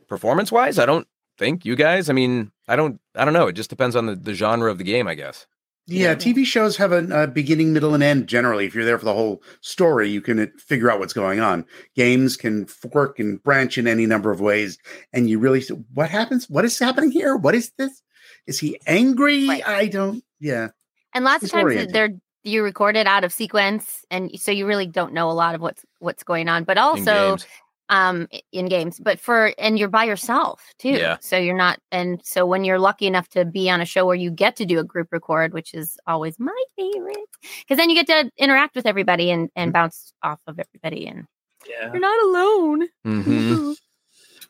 [0.09, 1.07] Performance wise, I don't
[1.39, 2.11] think you guys.
[2.11, 3.49] I mean, I don't I don't know.
[3.49, 5.47] It just depends on the, the genre of the game, I guess.
[5.87, 8.29] Yeah, TV shows have a, a beginning, middle, and end.
[8.29, 11.40] Generally, if you're there for the whole story, you can uh, figure out what's going
[11.40, 11.64] on.
[11.97, 14.79] Games can fork and branch in any number of ways,
[15.12, 16.49] and you really what happens?
[16.49, 17.37] What is happening here?
[17.37, 18.03] What is this?
[18.47, 19.49] Is he angry?
[19.49, 19.66] Right.
[19.66, 20.23] I don't.
[20.38, 20.69] Yeah,
[21.14, 21.93] and lots of times oriented.
[21.93, 22.11] they're
[22.43, 25.61] you record it out of sequence, and so you really don't know a lot of
[25.61, 26.64] what's what's going on.
[26.64, 27.47] But also, games.
[27.90, 31.18] Um in games but for and you're by yourself too Yeah.
[31.20, 34.16] so you're not and so when you're lucky enough to be on a show where
[34.16, 37.16] you get to do a group record which is always my favorite
[37.61, 41.26] because then you get to interact with everybody and and bounce off of everybody and
[41.68, 41.90] yeah.
[41.92, 43.76] you're not alone Mhm.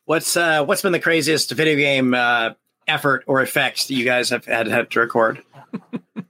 [0.06, 2.50] What's uh, what's been the craziest video game uh,
[2.88, 5.42] effort or effects that you guys have had, had to record?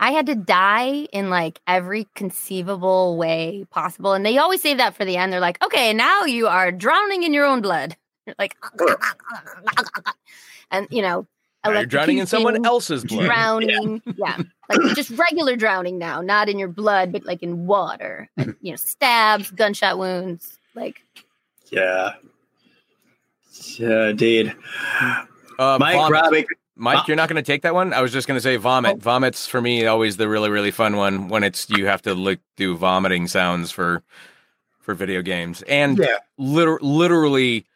[0.00, 4.12] I had to die in like every conceivable way possible.
[4.12, 5.32] And they always save that for the end.
[5.32, 7.96] They're like, okay, now you are drowning in your own blood.
[8.26, 8.56] You're like,
[10.70, 11.26] and you know,
[11.66, 13.26] you're drowning in someone else's blood.
[13.26, 14.02] Drowning.
[14.16, 14.38] Yeah.
[14.68, 18.28] Like just regular drowning now, not in your blood, but like in water.
[18.36, 20.58] And, you know, stabs, gunshot wounds.
[20.74, 21.02] Like,
[21.70, 22.14] Yeah.
[23.78, 24.54] Yeah, indeed.
[25.58, 26.46] Uh, Mike vomit.
[26.78, 27.92] Mike, you're not going to take that one.
[27.92, 28.96] I was just going to say vomit.
[28.96, 29.00] Oh.
[29.00, 32.40] Vomits for me always the really really fun one when it's you have to like
[32.56, 34.02] do vomiting sounds for
[34.80, 36.18] for video games, and Yeah.
[36.38, 37.66] liter- literally,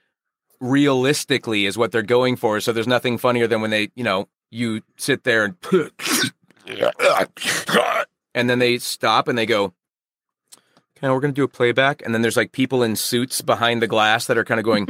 [0.60, 2.60] realistically, is what they're going for.
[2.60, 5.56] So there's nothing funnier than when they, you know, you sit there and
[8.34, 9.74] and then they stop and they go.
[10.96, 13.88] Okay, we're gonna do a playback, and then there's like people in suits behind the
[13.88, 14.88] glass that are kind of going.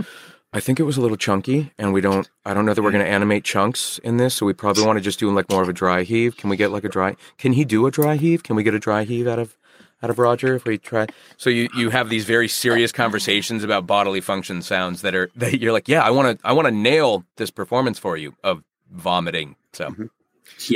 [0.55, 2.29] I think it was a little chunky, and we don't.
[2.45, 4.99] I don't know that we're going to animate chunks in this, so we probably want
[4.99, 6.37] to just do like more of a dry heave.
[6.37, 7.17] Can we get like a dry?
[7.39, 8.43] Can he do a dry heave?
[8.43, 9.57] Can we get a dry heave out of
[10.03, 11.07] out of Roger if we try?
[11.39, 15.59] So you you have these very serious conversations about bodily function sounds that are that
[15.59, 18.63] you're like, yeah, I want to I want to nail this performance for you of
[18.91, 19.57] vomiting.
[19.73, 19.95] So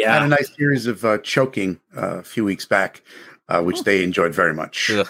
[0.09, 3.03] I had a nice series of uh, choking uh, a few weeks back,
[3.51, 4.91] uh, which they enjoyed very much.
[4.91, 5.07] Ugh.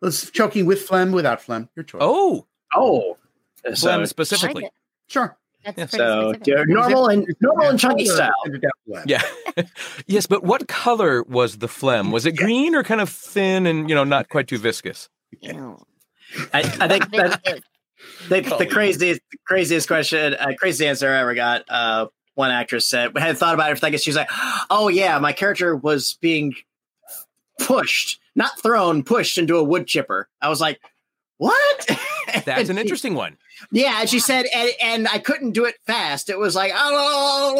[0.00, 1.68] Let's choking with phlegm, without phlegm.
[1.76, 2.00] Your choice.
[2.02, 3.17] oh, Oh.
[3.62, 4.64] Phlegm So, I like specifically.
[4.66, 4.72] it.
[5.08, 5.36] sure.
[5.64, 5.86] That's Yeah.
[5.86, 8.32] pretty so yeah, normal and normal and chunky style.
[8.86, 9.02] Yeah.
[9.56, 9.62] Yeah.
[10.06, 12.12] yes, but what color was the phlegm?
[12.12, 15.08] Was it green or kind of thin and you know not quite too viscous?
[15.42, 15.76] Ew.
[16.54, 17.42] I, I think that
[18.28, 18.50] Viscous.
[18.50, 21.64] the, the craziest craziest question, uh, craziest answer I ever got.
[21.68, 24.30] Uh, one actress said, "We had thought about it for seconds." She's like,
[24.70, 26.54] "Oh yeah, my character was being
[27.60, 30.80] pushed, not thrown, pushed into a wood chipper." I was like,
[31.38, 31.90] "What?"
[32.44, 33.36] That's an interesting one.
[33.72, 36.28] Yeah, and she said, and, and I couldn't do it fast.
[36.30, 37.54] It was like, oh,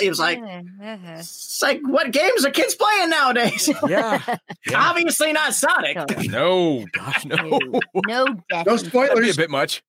[0.00, 0.96] it was like, Uh-huh.
[1.18, 3.68] it's like, what games are kids playing nowadays?
[3.88, 4.22] Yeah.
[4.66, 4.88] yeah.
[4.90, 5.98] Obviously not Sonic.
[6.30, 7.36] No, gosh, no.
[7.36, 8.66] no, no death.
[8.66, 9.82] No in- That'd be a bit much.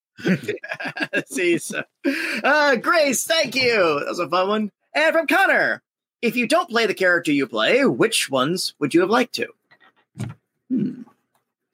[1.28, 1.84] See, so,
[2.44, 4.00] uh, Grace, thank you.
[4.00, 4.72] That was a fun one.
[4.94, 5.82] And from Connor,
[6.22, 9.48] if you don't play the character you play, which ones would you have liked to?
[10.70, 11.02] Hmm.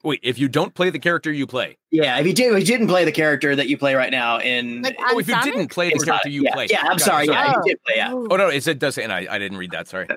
[0.04, 2.66] Wait, if you don't play the character you play, Yeah, if you did, if you
[2.66, 5.34] didn't play the character that you play right now in, Like, oh, on if you
[5.36, 5.54] Sonic?
[5.54, 7.54] didn't play the in character Sonic, you yeah, play, yeah, I'm Got it, sorry, yeah,
[7.56, 7.62] Oh.
[7.66, 8.12] did play, yeah.
[8.14, 8.28] Oh.
[8.32, 9.88] Oh no, it, it does say, and I, I didn't read that.
[9.88, 10.08] Sorry.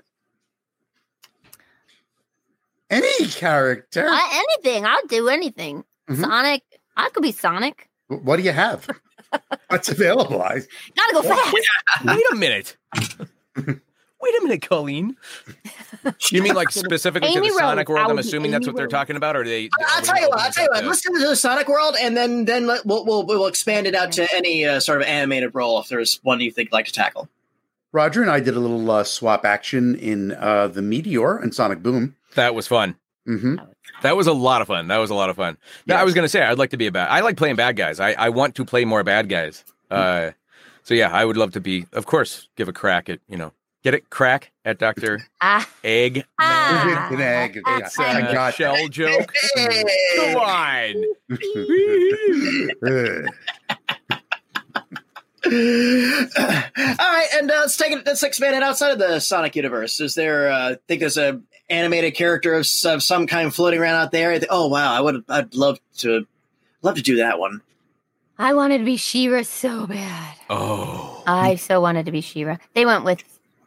[2.90, 4.06] Any character.
[4.08, 4.86] I, anything.
[4.86, 5.84] I'll do anything.
[6.08, 6.20] Mhm.
[6.20, 6.62] Sonic.
[6.96, 7.88] I could be Sonic.
[8.08, 8.88] what do you have?
[9.68, 10.40] What's available?
[10.42, 10.60] I,
[10.96, 11.54] Gotta go fast.
[12.04, 12.76] Wait a minute.
[13.56, 15.16] Wait a minute, Colleen.
[16.30, 18.00] You mean like specifically to Amy the Sonic World?
[18.00, 18.92] I I'm would be assuming that's Amy what they're Rose.
[18.92, 19.70] talking about, or are they?
[19.88, 20.40] I'll tell you what.
[20.40, 20.80] I'll tell you what.
[20.82, 23.94] to- Listen to the Sonic World, and then then let, we'll, we'll we'll expand it
[23.94, 26.86] out to any uh, sort of animated role if there's one you think you'd like
[26.86, 27.28] to tackle.
[27.92, 31.82] Roger and I did a little uh, swap action in uh, the Meteor and Sonic
[31.82, 32.16] Boom.
[32.34, 32.96] That was fun.
[33.24, 33.56] hmm
[34.02, 34.88] That was a lot of fun.
[34.88, 35.56] That was a lot of fun.
[35.86, 37.08] Now, I was going to say I'd like to be a bad.
[37.08, 38.00] I like playing bad guys.
[38.00, 39.64] I, I want to play more bad guys.
[39.90, 40.32] Uh,
[40.82, 41.86] so yeah, I would love to be.
[41.92, 43.52] Of course, give a crack at you know
[43.84, 46.24] get it crack at Doctor Ah, Egg.
[46.40, 47.08] Ah.
[47.12, 47.60] An egg.
[47.66, 49.32] It's I a got shell joke.
[50.16, 51.04] Come on.
[55.46, 58.06] All right, and uh, let's take it.
[58.06, 60.00] Let's expand it outside of the Sonic universe.
[60.00, 60.50] Is there?
[60.50, 64.32] Uh, think there's a animated character of, of some kind floating around out there?
[64.32, 65.24] I think- Oh wow, I would.
[65.28, 66.26] I'd love to.
[66.82, 67.60] Love to do that one.
[68.38, 70.34] I wanted to be She-Ra so bad.
[70.50, 71.22] Oh.
[71.26, 72.56] I so wanted to be She-Ra.
[72.74, 73.22] They went with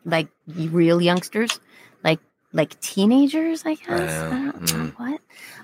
[0.08, 1.60] like real youngsters,
[2.04, 2.20] like
[2.54, 3.64] like teenagers.
[3.66, 3.88] I guess.
[3.88, 3.98] know.
[3.98, 4.94] I don't know Mm.
[5.00, 5.22] what.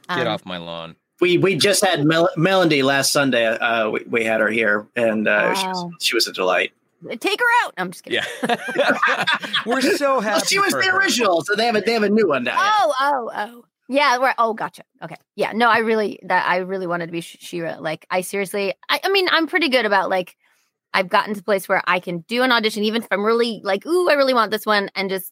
[0.10, 0.96] Get Um, off my lawn.
[1.22, 3.48] We we just had Mel- Melendy last Sunday.
[3.48, 6.74] Uh, we, we had her here, and uh, she, was, she was a delight.
[7.20, 7.74] Take her out.
[7.78, 8.22] I'm just kidding.
[8.48, 8.56] Yeah.
[9.66, 10.36] We're so happy.
[10.36, 11.00] Well, she was for the her.
[11.00, 12.56] original, so they have a they have a new one now.
[12.58, 13.66] Oh, oh, oh.
[13.90, 14.36] Yeah, right.
[14.38, 14.84] Oh, gotcha.
[15.04, 15.18] Okay.
[15.36, 15.52] Yeah.
[15.54, 17.76] No, I really that I really wanted to be She-Ra.
[17.80, 20.36] Like, I seriously, I, I mean, I'm pretty good about like,
[20.94, 23.62] I've gotten to a place where I can do an audition, even if I'm really
[23.64, 25.32] like, ooh, I really want this one, and just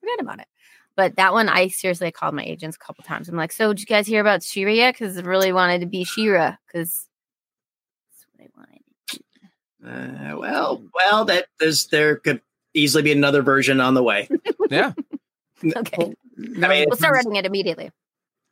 [0.00, 0.46] forget about it.
[0.94, 3.28] But that one, I seriously called my agents a couple times.
[3.28, 4.94] I'm like, so did you guys hear about She-Ra yet?
[4.94, 7.08] Because I really wanted to be She-Ra because
[8.10, 8.82] that's what I wanted.
[9.84, 12.40] Uh, well, well, that there's there could
[12.74, 14.28] easily be another version on the way.
[14.70, 14.92] Yeah.
[15.76, 17.92] Okay, Now, I mean, we'll start writing it immediately.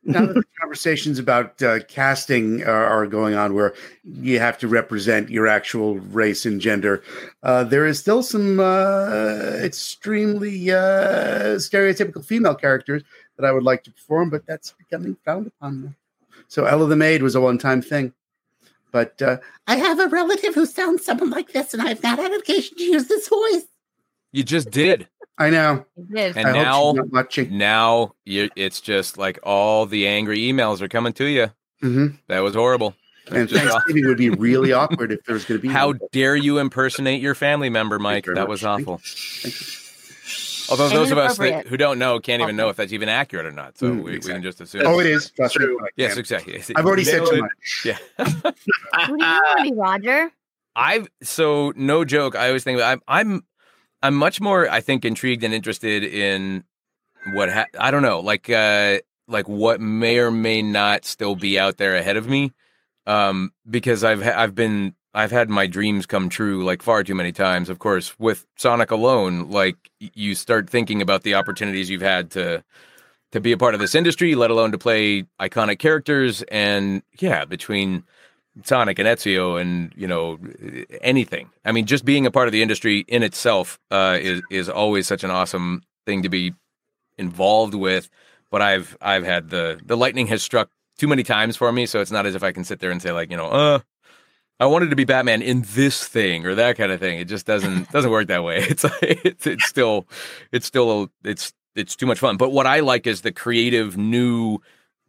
[0.03, 4.67] Now that the conversations about uh, casting are, are going on where you have to
[4.67, 7.03] represent your actual race and gender,
[7.43, 13.03] uh, there is still some uh, extremely uh, stereotypical female characters
[13.37, 15.93] that I would like to perform, but that's becoming frowned upon now.
[16.47, 18.13] So Ella the Maid was a one-time thing.
[18.91, 19.37] But uh,
[19.67, 22.83] I have a relative who sounds something like this, and I've not had occasion to
[22.83, 23.63] use this voice.
[24.31, 25.07] You just did.
[25.37, 25.85] I know.
[26.13, 26.35] It.
[26.37, 27.57] And I hope now- she's not watching.
[27.57, 31.51] Now you, it's just like all the angry emails are coming to you.
[31.81, 32.95] hmm That was horrible.
[33.31, 35.69] And Just- Thanksgiving would be really awkward if there was going to be.
[35.73, 35.99] How one.
[36.11, 38.25] dare you impersonate your family member, Mike?
[38.25, 38.47] That much.
[38.47, 39.01] was Thank awful.
[40.69, 43.45] Although those of us that, who don't know can't even know if that's even accurate
[43.45, 43.77] or not.
[43.77, 44.83] So Mm, we, we can just assume.
[44.85, 45.29] Oh, it is.
[45.31, 45.55] Trust.
[45.55, 45.77] True.
[45.97, 46.61] Yes, exactly.
[46.75, 47.83] I've already said too much.
[47.83, 47.97] Yeah.
[48.25, 50.31] Who do you want to be, Roger?
[50.75, 52.35] I've so no joke.
[52.37, 53.43] I always think I'm I'm
[54.03, 56.63] I'm much more I think intrigued and interested in
[57.33, 61.59] what ha- I don't know like uh like what may or may not still be
[61.59, 62.51] out there ahead of me
[63.05, 67.15] um because i've ha- i've been i've had my dreams come true like far too
[67.15, 67.69] many times.
[67.69, 72.63] Of course with sonic alone like you start thinking about the opportunities you've had to
[73.31, 76.41] to be a part of this industry let alone to play iconic characters.
[76.43, 78.03] And yeah between
[78.63, 80.37] sonic and ezio and you know
[81.01, 84.67] anything i mean just being a part of the industry in itself uh is is
[84.67, 86.53] always such an awesome thing to be
[87.17, 88.09] involved with
[88.51, 92.01] but I've I've had the the lightning has struck too many times for me, so
[92.01, 93.79] it's not as if I can sit there and say like you know, uh,
[94.59, 97.17] I wanted to be Batman in this thing or that kind of thing.
[97.17, 98.57] It just doesn't doesn't work that way.
[98.69, 100.05] It's it's it's still
[100.51, 102.37] it's still a, it's it's too much fun.
[102.37, 104.59] But what I like is the creative new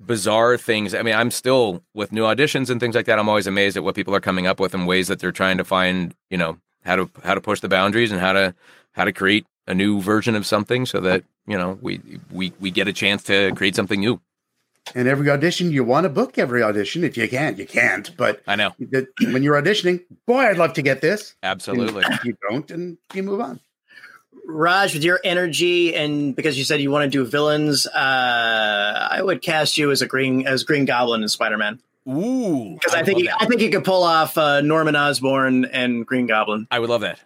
[0.07, 0.95] bizarre things.
[0.95, 3.19] I mean, I'm still with new auditions and things like that.
[3.19, 5.59] I'm always amazed at what people are coming up with and ways that they're trying
[5.59, 8.55] to find, you know, how to how to push the boundaries and how to
[8.93, 12.71] how to create a new version of something so that you know we we we
[12.71, 14.21] get a chance to create something new.
[14.97, 17.05] And every audition, you want to book every audition.
[17.05, 18.15] If you can't, you can't.
[18.17, 21.37] But I know that when you're auditioning, boy, I'd love to get this.
[21.45, 22.03] absolutely.
[22.05, 23.61] And you don't, and you move on.
[24.45, 29.21] Raj, with your energy and because you said you want to do villains, uh, I
[29.23, 33.05] would cast you as a green as Green Goblin in Spider Man Ooh, because I,
[33.05, 36.67] think you, I think you could pull off uh, Norman Osborn and Green Goblin.
[36.71, 37.21] I would love that.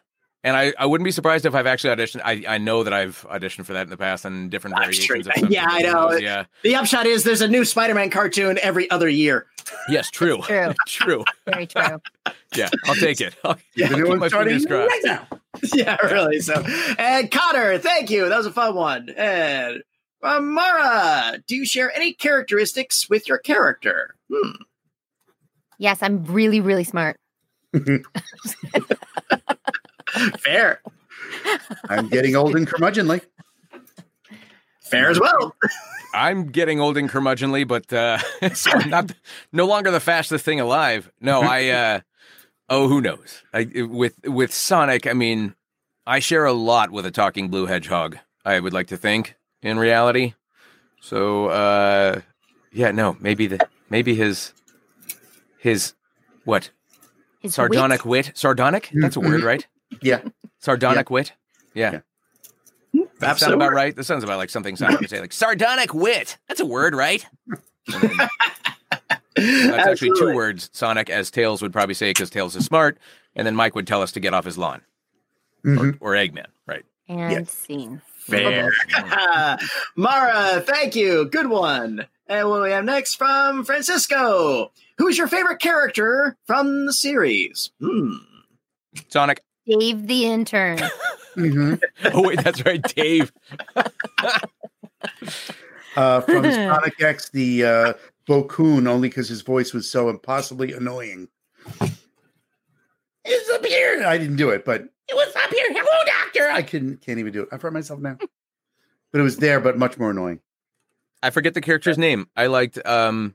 [0.47, 2.21] And I, I wouldn't be surprised if I've actually auditioned.
[2.25, 5.05] I, I know that I've auditioned for that in the past and different I'm variations.
[5.05, 5.51] sure- of something.
[5.51, 6.13] yeah, I know.
[6.13, 6.45] Yeah.
[6.63, 9.47] The upshot is there's a new Spider Man cartoon every other year.
[9.89, 10.39] Yes, true.
[10.43, 10.73] True.
[10.87, 11.25] true.
[11.47, 12.01] Very true.
[12.55, 13.35] Yeah, I'll take it.
[13.45, 15.27] I'll, The I'll new one's starting right now.
[15.75, 16.41] yeah, really.
[16.41, 16.55] So,
[16.97, 18.29] and Connor, thank you.
[18.29, 19.11] That was a fun one.
[19.11, 19.83] And
[20.23, 24.15] uh, Mara, do you share any characteristics with your character?
[24.33, 24.53] Hmm.
[25.79, 27.19] Yes, I'm really, really smart.
[30.39, 30.81] Fair,
[31.89, 33.23] I'm getting old and curmudgeonly.
[34.81, 35.55] fair as well.
[36.15, 38.19] I'm getting old and curmudgeonly, but uh,
[38.55, 39.13] so not
[39.53, 41.11] no longer the fastest thing alive.
[41.21, 41.69] No, I.
[41.69, 42.01] Uh,
[42.69, 43.43] oh, who knows?
[43.53, 45.55] I, with with Sonic, I mean,
[46.07, 48.19] I share a lot with a talking blue hedgehog.
[48.45, 50.35] I would like to think in reality.
[51.01, 52.21] So, uh,
[52.73, 54.53] yeah, no, maybe the maybe his
[55.59, 55.95] his
[56.45, 56.71] what
[57.41, 58.91] His sardonic wit, sardonic.
[58.95, 59.67] That's a word, right?
[60.03, 60.23] Yeah.
[60.61, 61.33] Sardonic wit.
[61.75, 61.93] Yeah.
[61.93, 62.01] Yeah.
[62.93, 63.55] That sound Absolutely.
[63.67, 63.97] about right?
[63.97, 66.39] That sounds about like something Sonic would say, like sardonic wit.
[66.49, 67.27] That's a word, right?
[69.37, 70.71] That's actually two words.
[70.73, 72.99] Sonic, as Tails would probably say, because Tails is smart,
[73.35, 74.81] and then Mike would tell us to get off his lawn,
[75.65, 75.99] Mhm.
[76.01, 76.85] or Eggman, right?
[77.09, 77.43] And Yeah.
[77.45, 78.01] scene.
[78.19, 78.73] Fair.
[79.97, 81.27] Mara, thank you.
[81.27, 82.07] Good one.
[82.29, 84.73] And what do we have next from Francisco?
[84.99, 87.71] Who's your favorite character from the series?
[87.81, 88.15] Hmm.
[89.09, 89.43] Sonic.
[89.67, 90.79] Dave the intern.
[91.37, 91.79] Mhm.
[92.15, 93.31] Oh wait, that's right, Dave.
[95.97, 97.93] Uh, from his Sonic X, the uh,
[98.29, 101.29] Bokkun, only because his voice was so impossibly annoying.
[103.25, 104.05] It's up here.
[104.07, 105.65] I didn't do it, but it was up here.
[105.71, 106.51] Hello, doctor.
[106.51, 107.49] I couldn't, can't even do it.
[107.51, 108.19] I've hurt myself now.
[109.11, 110.41] But it was there, but much more annoying.
[111.23, 112.29] I forget the character's name.
[112.37, 112.79] I liked.
[112.87, 113.35] um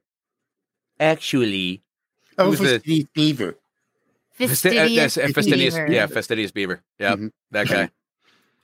[1.00, 1.82] Actually,
[2.38, 3.58] Oh, Who's the- Steve Beaver.
[4.48, 4.92] Fasti- uh, Fastidious.
[4.92, 5.92] yes, uh, fastidious, Beaver.
[5.92, 6.82] yeah, fastidious Beaver.
[7.00, 7.32] Yeah, Mhm.
[7.52, 7.90] that guy.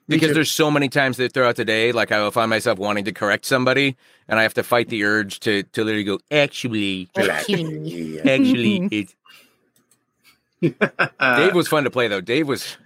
[0.09, 3.03] Because there's so many times that throughout the day, like I will find myself wanting
[3.05, 3.97] to correct somebody,
[4.29, 6.19] and I have to fight the urge to to literally go.
[6.31, 8.21] Actually, Actually.
[8.21, 9.15] actually, it.
[11.19, 12.21] Dave was fun to play though.
[12.21, 12.77] Dave was,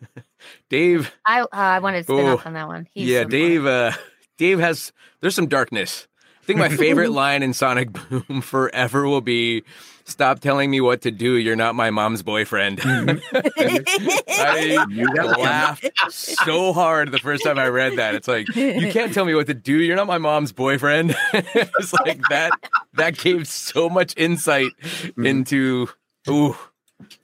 [0.70, 1.12] Dave.
[1.24, 2.88] I uh, I wanted to spin Oh, off on that one.
[2.94, 3.66] He's yeah, so Dave.
[3.68, 3.92] Uh,
[4.40, 4.92] Dave has.
[5.22, 6.08] There's some darkness.
[6.52, 9.64] I think my favorite line in Sonic Boom forever will be,
[10.06, 11.38] "Stop telling me what to do.
[11.38, 15.42] You're not my mom's boyfriend." I You got it.
[15.42, 18.16] laughed so hard the first time I read that.
[18.16, 19.78] It's like you can't tell me what to do.
[19.78, 21.16] You're not my mom's boyfriend.
[21.34, 22.52] it's like that.
[22.94, 24.72] That gave so much insight
[25.18, 25.88] into
[26.30, 26.56] ooh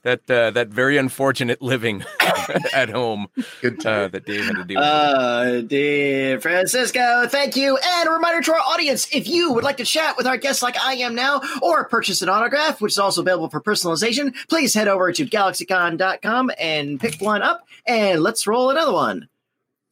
[0.02, 2.04] that uh, that very unfortunate living
[2.74, 3.28] at home
[3.60, 4.10] Good uh, time.
[4.12, 4.88] that Dave had to deal with.
[4.88, 7.76] Uh, Dave Francisco, thank you.
[7.76, 10.62] And a reminder to our audience if you would like to chat with our guests
[10.62, 14.74] like I am now, or purchase an autograph, which is also available for personalization, please
[14.74, 19.28] head over to galaxycon.com and pick one up, and let's roll another one.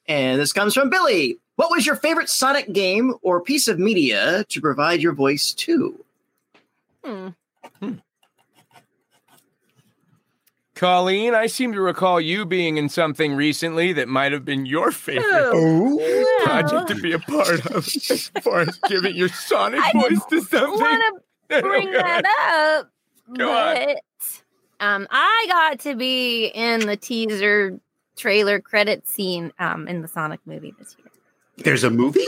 [0.06, 1.38] And this comes from Billy.
[1.56, 6.04] What was your favorite Sonic game or piece of media to provide your voice to?
[7.04, 7.28] Hmm.
[10.76, 14.92] Colleen, I seem to recall you being in something recently that might have been your
[14.92, 19.92] favorite Oh, project to be a part of, as far as giving your Sonic I
[19.92, 20.58] voice to something.
[20.86, 22.90] I want to bring Go that up.
[23.38, 23.74] Go on.
[23.74, 24.42] but
[24.78, 27.80] um, I got to be in the teaser
[28.16, 31.08] trailer credit scene um, in the Sonic movie this year.
[31.56, 32.20] there's a movie?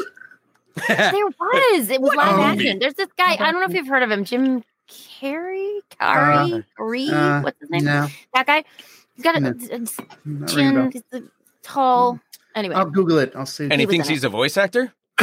[0.88, 1.90] There was.
[1.90, 2.66] It was live movie?
[2.68, 2.78] action.
[2.78, 3.32] There's this guy.
[3.34, 5.78] I don't know if you've heard of him, Jim Carrey.
[6.00, 6.64] Carrey.
[6.78, 7.10] Carrey.
[7.12, 7.84] Uh, What's his name?
[7.84, 8.64] No, That guy.
[9.14, 9.48] He's got a, No.
[9.50, 9.78] a- a
[10.24, 10.90] not ringing a chin.
[10.92, 11.22] He's a
[11.62, 12.20] tall.
[12.54, 13.32] Anyway, I'll Google it.
[13.36, 13.64] I'll see.
[13.64, 14.14] And he was thinks in it.
[14.16, 14.92] he's a voice actor.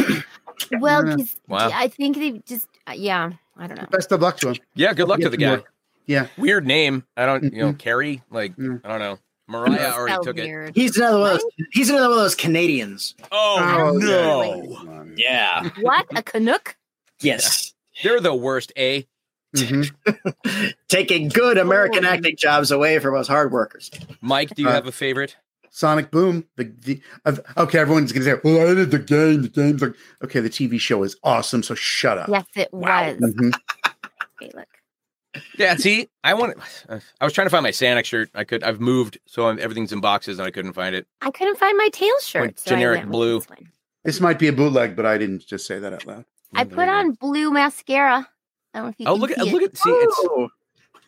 [0.79, 1.25] well, Yeah.
[1.47, 1.69] Wow.
[1.73, 2.67] I think they just.
[2.87, 3.87] uh, Yeah, I don't know.
[3.91, 4.55] Best of luck to him.
[4.75, 5.49] Yeah, good luck Yeah, to the guy.
[5.57, 5.63] more.
[6.05, 6.27] Yeah.
[6.37, 7.03] Weird name.
[7.17, 7.79] I don't, you know, Mhm.
[7.79, 8.21] Carrie.
[8.29, 8.81] Like Mm.
[8.83, 9.19] I don't know.
[9.47, 10.75] Mariah already Spelled took it.
[10.75, 11.51] He's another one of those.
[11.71, 13.13] He's another one of those Canadians.
[13.31, 15.05] Oh, Oh, no!
[15.15, 15.69] Yeah.
[15.81, 16.75] What a Canuck?
[17.21, 17.73] Yes.
[18.03, 18.71] They're the worst.
[18.77, 19.07] A.
[19.55, 20.73] Mhm.
[20.87, 22.09] Taking good American Oh.
[22.09, 23.89] acting jobs away from us hard workers.
[24.21, 25.35] Mike, do you Uh, have a favorite?
[25.69, 26.45] Sonic Boom.
[26.55, 29.41] The, the uh, okay, everyone's gonna say, "Well, I did the game.
[29.41, 29.93] The game's like
[30.23, 30.39] okay.
[30.39, 31.63] The TV show is awesome.
[31.63, 33.13] So shut up." Yes, it Wow.
[33.19, 33.19] was.
[33.35, 33.53] Mhm.
[34.41, 34.67] Okay, look.
[35.57, 35.75] Yeah.
[35.75, 36.55] See, I want.
[36.89, 38.29] I was trying to find my Sonic shirt.
[38.33, 38.63] I could.
[38.63, 41.07] I've moved, so I'm, everything's in boxes, and I couldn't find it.
[41.21, 42.57] I couldn't find my tail shirt.
[42.59, 43.39] so generic blue.
[43.39, 43.47] this.
[44.05, 46.25] This might be a bootleg, but I didn't just say that out loud.
[46.53, 48.29] I put on blue mascara.
[48.75, 49.71] I don't know if you Oh, can look at see look it.
[49.71, 49.77] at.
[49.77, 50.49] See, it's Ooh.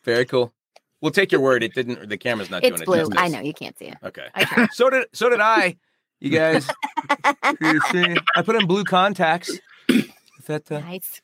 [0.03, 0.53] very cool.
[1.01, 1.63] We'll take your word.
[1.63, 2.09] It didn't.
[2.09, 2.85] The camera's not It's doing it.
[2.85, 2.97] blue.
[2.99, 3.17] justice.
[3.19, 3.97] I know you can't see it.
[4.03, 4.27] Okay.
[4.71, 5.75] So did so did I.
[6.19, 6.67] You guys.
[7.23, 9.49] I put in blue contacts.
[9.89, 10.05] Is
[10.47, 11.21] that uh, nice.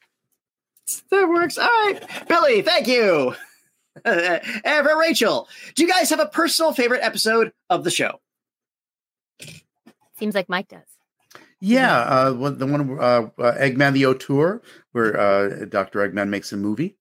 [1.09, 1.57] That works.
[1.57, 1.99] All right.
[2.27, 3.33] Billy, thank you.
[4.05, 4.41] and
[4.87, 8.19] for Rachel, do you guys have a personal favorite episode of the show?
[10.19, 10.81] Seems like Mike does.
[11.66, 14.61] Yeah, uh, what- the one uh, uh, Eggman the Auteur,
[14.91, 16.97] where uh, Doctor Eggman makes a movie.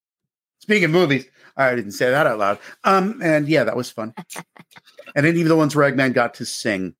[0.60, 2.58] Speaking of movies, I didn't say that out loud.
[2.84, 4.14] Um, and yeah, that was fun.
[5.16, 6.94] and then even the ones where Eggman got to sing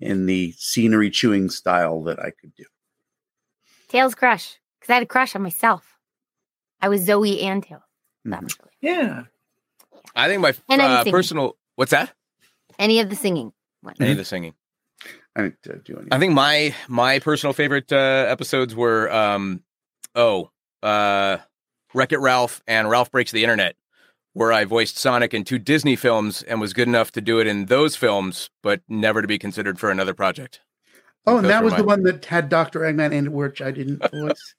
[0.00, 2.64] in the scenery chewing style that I could do.
[3.88, 4.58] Tails crush.
[4.80, 5.98] Because I had a crush on myself.
[6.80, 7.82] I was Zoe and Tails.
[8.24, 8.58] That Mhm.
[8.80, 9.24] Yeah.
[10.16, 11.58] I think my uh, personal.
[11.76, 12.14] What's that?
[12.78, 13.52] any of the singing.
[13.82, 13.98] ones.
[14.00, 14.54] Any of the singing.
[15.36, 16.08] I didn't uh, do any.
[16.10, 19.62] I think my my personal favorite uh, episodes were um
[20.14, 20.50] oh
[20.82, 21.38] uh
[21.94, 23.76] Wreck It Ralph and Ralph Breaks the Internet,
[24.32, 27.46] where I voiced Sonic in two Disney films and was good enough to do it
[27.46, 30.60] in those films, but never to be considered for another project.
[31.26, 34.02] oh, and that was the one that had Doctor Eggman in it, which I didn't
[34.10, 34.54] voice.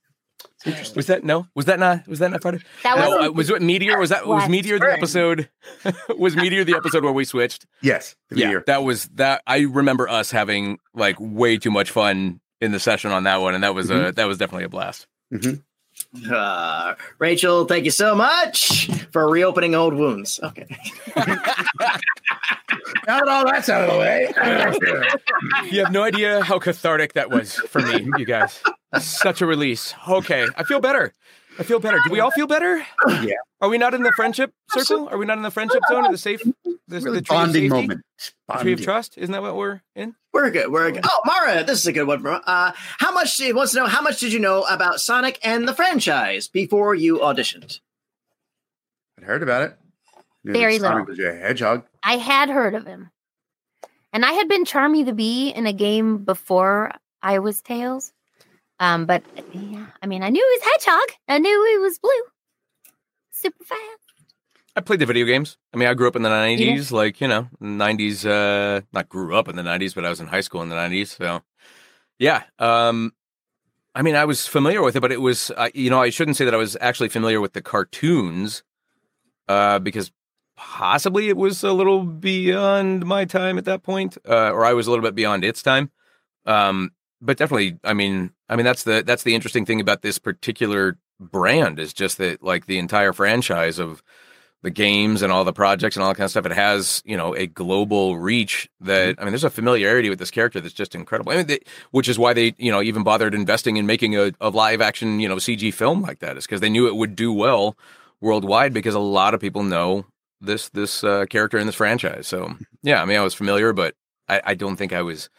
[0.56, 0.96] It's interesting.
[0.96, 1.48] Was that no?
[1.56, 2.08] Was that not?
[2.08, 2.64] Was that not part of?
[2.84, 4.00] That no, was uh, was it Meteor?
[4.00, 4.52] Was that was What?
[4.52, 5.50] Meteor the episode?
[6.18, 7.66] was Meteor the episode where we switched?
[7.82, 8.64] Yes, the yeah, year.
[8.68, 9.42] that was that.
[9.48, 13.56] I remember us having like way too much fun in the session on that one,
[13.56, 15.08] and that was uh that was definitely a blast.
[16.32, 20.40] Uh, Rachel, thank you so much for reopening old wounds.
[20.42, 20.68] Okay.
[23.08, 25.70] Now that all that's out of the way.
[25.70, 28.62] You have no idea how cathartic that was for me, you guys.
[29.00, 29.94] Such a release.
[30.08, 31.14] Okay, I feel better.
[31.60, 32.00] I feel better.
[32.04, 32.86] Do we all feel better?
[33.08, 33.36] Yeah.
[33.62, 35.08] Are we not in the friendship circle?
[35.10, 36.06] Are we not in the friendship zone?
[36.06, 37.70] Or the safe, the, really the tree of bonding safety?
[37.70, 38.02] moment.
[38.18, 38.74] The tree Bonding.
[38.74, 39.18] of trust?
[39.18, 40.16] Isn't that what we're in?
[40.34, 40.72] We're good.
[40.72, 41.06] We're good.
[41.08, 42.26] Oh, Mara, this is a good one.
[42.26, 43.86] Uh, how much he wants to know?
[43.88, 47.80] How much did you know about Sonic and the franchise before you auditioned?
[49.18, 49.78] I'd heard about it.
[50.44, 51.86] Knew Very that Sonic was a hedgehog.
[52.04, 53.12] I had heard of him.
[54.12, 56.92] And I had been Charmy the Bee in a game before
[57.22, 58.12] I was Tails.
[58.80, 61.18] Um, but yeah, I mean, I knew he was Hedgehog.
[61.28, 62.12] I knew he was blue.
[63.32, 63.82] Super fast.
[64.76, 65.58] I played the video games.
[65.74, 66.78] I mean, I grew up in the did?
[66.78, 68.26] '90s, like you know, '90s.
[68.26, 70.76] Uh, not grew up in the '90s, but I was in high school in the
[70.76, 71.08] '90s.
[71.18, 71.42] So,
[72.18, 72.44] yeah.
[72.58, 73.14] Um,
[73.96, 76.38] I mean, I was familiar with it, but it was, uh, you know, I shouldn't
[76.38, 78.64] say that I was actually familiar with the cartoons,
[79.48, 80.12] uh, because
[80.58, 84.88] possibly it was a little beyond my time at that point, uh, or I was
[84.88, 85.92] a little bit beyond its time.
[86.48, 86.92] Um,
[87.24, 90.98] but definitely, I mean, I mean that's the that's the interesting thing about this particular
[91.20, 94.04] brand is just that like the entire franchise of
[94.64, 96.46] the games and all the projects and all that kind of stuff.
[96.46, 100.32] It has, you know, a global reach that, I mean, there's a familiarity with this
[100.32, 101.34] character that's just incredible.
[101.34, 101.60] I mean, they,
[101.92, 105.20] which is why they, you know, even bothered investing in making a, a live action,
[105.20, 107.78] you know, CG film like that is because they knew it would do well
[108.22, 110.06] worldwide because a lot of people know
[110.40, 112.26] this, this uh, character in this franchise.
[112.26, 113.96] So yeah, I mean, I was familiar, but
[114.30, 115.30] I, I don't think I was,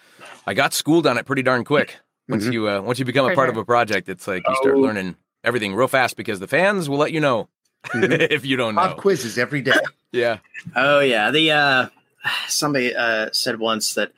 [0.46, 1.96] I got schooled on it pretty darn quick.
[2.28, 2.52] Once Mhm.
[2.52, 3.52] you, uh, once you become a part sure.
[3.52, 4.80] of a project, it's like you start Oh.
[4.80, 7.48] learning everything real fast because the fans will let you know
[7.88, 8.28] Mhm.
[8.30, 8.80] if you don't know.
[8.80, 9.72] Pop quizzes every day.
[10.12, 10.38] Yeah.
[10.76, 11.86] Oh yeah, the uh,
[12.48, 14.12] somebody uh, said once that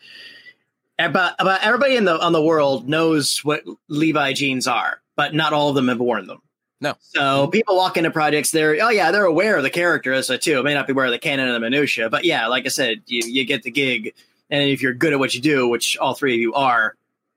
[0.99, 5.53] about about everybody in the on the world knows what Levi jeans are, but not
[5.55, 6.43] all of them have worn them.
[6.83, 6.95] No.
[7.01, 10.59] So people walk into projects, they're oh yeah, they're aware of the character so too.
[10.59, 12.69] It may not be aware of the canon and the minutia, but yeah, like I
[12.69, 14.13] said, you, you get the gig,
[14.51, 16.95] and if you're good at what you do, which all three of you are,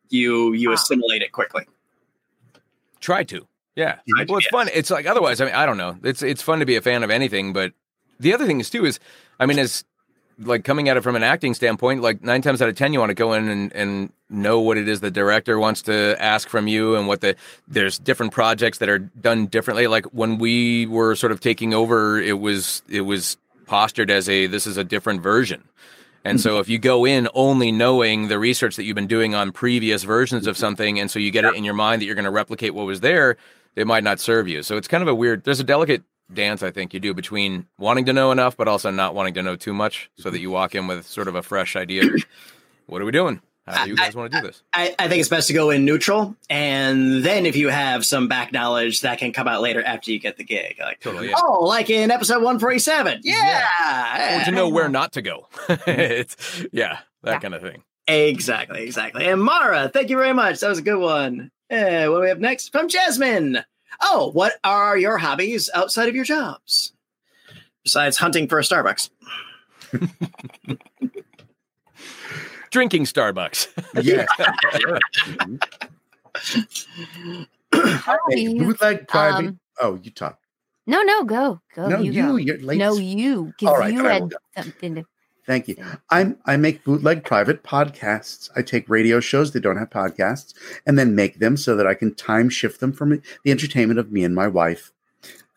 [0.09, 1.65] you you assimilate it quickly.
[2.99, 3.47] Try to.
[3.75, 3.99] Yeah.
[4.09, 4.51] Try to, Well, it's yes.
[4.51, 4.69] fun.
[4.73, 5.39] It's like otherwise.
[5.41, 5.97] I mean, I don't know.
[6.03, 7.73] It's it's fun to be a fan of anything, but
[8.19, 8.99] the other thing is too is,
[9.39, 9.85] I mean, as
[10.37, 12.99] like coming at it from an acting standpoint, like nine times out of ten, you
[12.99, 16.49] want to go in and, and know what it is the director wants to ask
[16.49, 17.35] from you, and what the
[17.67, 19.87] there's different projects that are done differently.
[19.87, 24.47] Like when we were sort of taking over, it was it was postured as a
[24.47, 25.63] this is a different version.
[26.25, 29.51] And so if you go in only knowing the research that you've been doing on
[29.51, 32.25] previous versions of something, and so you get it in your mind that you're going
[32.25, 33.37] to replicate what was there,
[33.75, 34.61] it might not serve you.
[34.63, 35.43] So it's kind of a weird.
[35.43, 38.91] There's a delicate dance I think you do between wanting to know enough, but also
[38.91, 41.41] not wanting to know too much, so that you walk in with sort of a
[41.41, 42.03] fresh idea.
[42.85, 43.41] what are we doing?
[43.69, 44.61] How do you guys want to do this?
[44.73, 48.27] I, I think it's best to go in neutral, and then if you have some
[48.27, 50.77] back knowledge, that can come out later after you get the gig.
[50.79, 51.35] Like, Totally, yeah.
[51.37, 55.47] oh, like in episode one forty seven, yeah, Or to know where not to go.
[55.69, 57.39] it's yeah, that Yeah.
[57.39, 57.83] kind of thing.
[58.07, 59.25] exactly, exactly.
[59.27, 60.59] And Mara, thank you very much.
[60.61, 61.51] That was a good one.
[61.69, 63.59] Eh, what do we have next from Jasmine?
[64.01, 66.93] Oh, what are your hobbies outside of your jobs?
[67.83, 69.09] Besides hunting for a Starbucks.
[72.71, 73.67] Drinking Starbucks.
[74.03, 74.27] Yes.
[77.73, 78.53] Hobbies.
[78.53, 79.47] Bootleg private.
[79.47, 80.39] Um, oh, you talk.
[80.87, 81.87] No, no, go, go.
[81.87, 82.21] no, you, you.
[82.23, 82.35] go.
[82.37, 82.77] You're late.
[82.79, 84.37] No, you, All because right, you all right, had we'll go.
[84.57, 85.05] something to.
[85.45, 85.77] Thank you.
[86.11, 88.49] I'm I make bootleg private podcasts.
[88.55, 90.53] I take radio shows that don't have podcasts
[90.85, 94.11] and then make them so that I can time shift them from the entertainment of
[94.11, 94.91] me and my wife.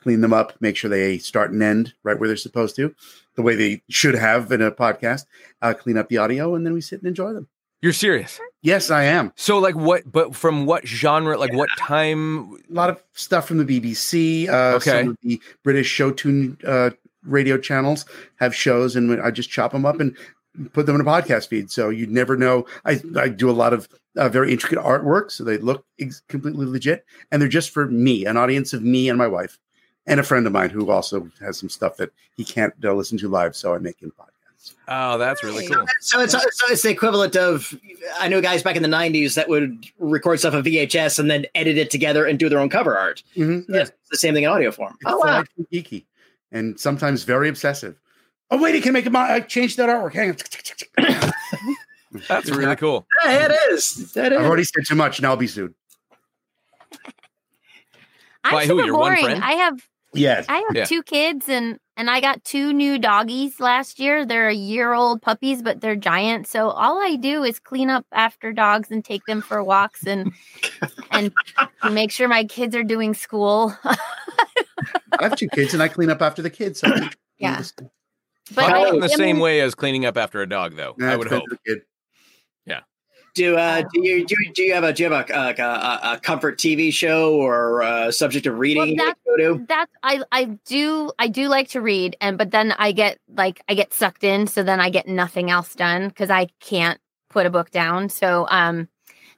[0.03, 2.95] Clean them up, make sure they start and end right where they're supposed to,
[3.35, 5.27] the way they should have in a podcast.
[5.61, 7.49] Uh, clean up the audio, and then we sit and enjoy them.
[7.81, 8.39] You're serious.
[8.63, 9.33] Yes, I am.
[9.35, 10.11] So like what?
[10.11, 11.37] But from what genre?
[11.37, 12.53] Like what time?
[12.71, 14.49] A lot of stuff from the BBC.
[14.49, 15.01] Uh, Okay.
[15.01, 16.91] Some of the British show tune uh,
[17.25, 18.05] radio channels
[18.37, 20.17] have shows, and I just chop them up and
[20.73, 21.71] put them in a podcast feed.
[21.73, 22.67] So you'd never know.
[22.85, 26.67] I, I do a lot of uh, very intricate artwork, so they look ex- completely
[26.67, 29.59] legit, and they're just for me, an audience of me and my wife,
[30.07, 33.19] and a friend of mine who also has some stuff that he can't uh, listen
[33.19, 34.75] to live, so I make him podcasts.
[34.89, 35.85] Oh, that's really cool.
[36.01, 36.39] So it's so
[36.71, 37.75] it's the equivalent of
[38.21, 41.47] I know guys back in the '90s that would record stuff on VHS and then
[41.55, 43.23] edit it together and do their own cover art.
[43.37, 43.73] Mm-hmm.
[43.73, 44.95] Yes, it's the same thing in audio form.
[45.01, 45.43] It's Oh wow!
[45.43, 46.05] delightfully geeky
[46.53, 47.99] and sometimes very obsessive.
[48.53, 50.13] Oh wait, he can make a mo- I changed that artwork.
[50.15, 51.33] Hang on.
[52.29, 53.07] That's really cool.
[53.25, 54.13] Yeah, it is.
[54.13, 54.39] That is.
[54.39, 55.21] I've already said too much.
[55.23, 55.75] Now I'll be sued.
[58.45, 59.25] I'm By who, super your one boring.
[59.25, 59.43] friend?
[59.45, 59.79] I have
[60.15, 60.47] Yes.
[60.49, 60.85] I have Yeah.
[60.85, 64.25] two kids and and I got two new doggies last year.
[64.25, 66.47] They're a year old puppies, but they're giant.
[66.47, 70.33] So all I do is clean up after dogs and take them for walks and
[71.11, 71.33] and
[71.91, 73.75] make sure my kids are doing school.
[73.85, 73.97] I
[75.21, 76.81] have two kids, and I clean up after the kids.
[76.81, 76.89] So
[77.39, 77.63] Yeah.
[78.55, 80.75] But Probably I, not in the I same way as cleaning up after a dog,
[80.77, 80.95] though.
[81.01, 81.45] I would hope.
[81.67, 81.83] kid.
[83.35, 85.63] Do uh, do you do, you- do you have a do you have a, a,
[85.63, 89.65] a, a comfort TV show or a subject of reading Well, you that- go to?
[89.67, 93.63] That's I I do I do like to read and but then I get like
[93.69, 97.47] I get sucked in so then I get nothing else done because I can't put
[97.47, 98.11] a book down.
[98.11, 98.89] So um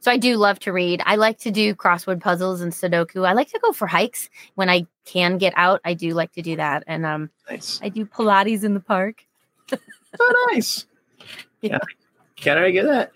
[0.00, 1.00] so I do love to read.
[1.06, 3.26] I like to do crossword puzzles and Sudoku.
[3.26, 5.80] I like to go for hikes when I can get out.
[5.84, 6.82] I do like to do that.
[6.88, 7.78] And um Nice.
[7.80, 9.24] I do Pilates in the park.
[10.18, 10.86] Oh, nice.
[11.62, 11.78] Yeah.
[12.44, 13.12] Can't get that.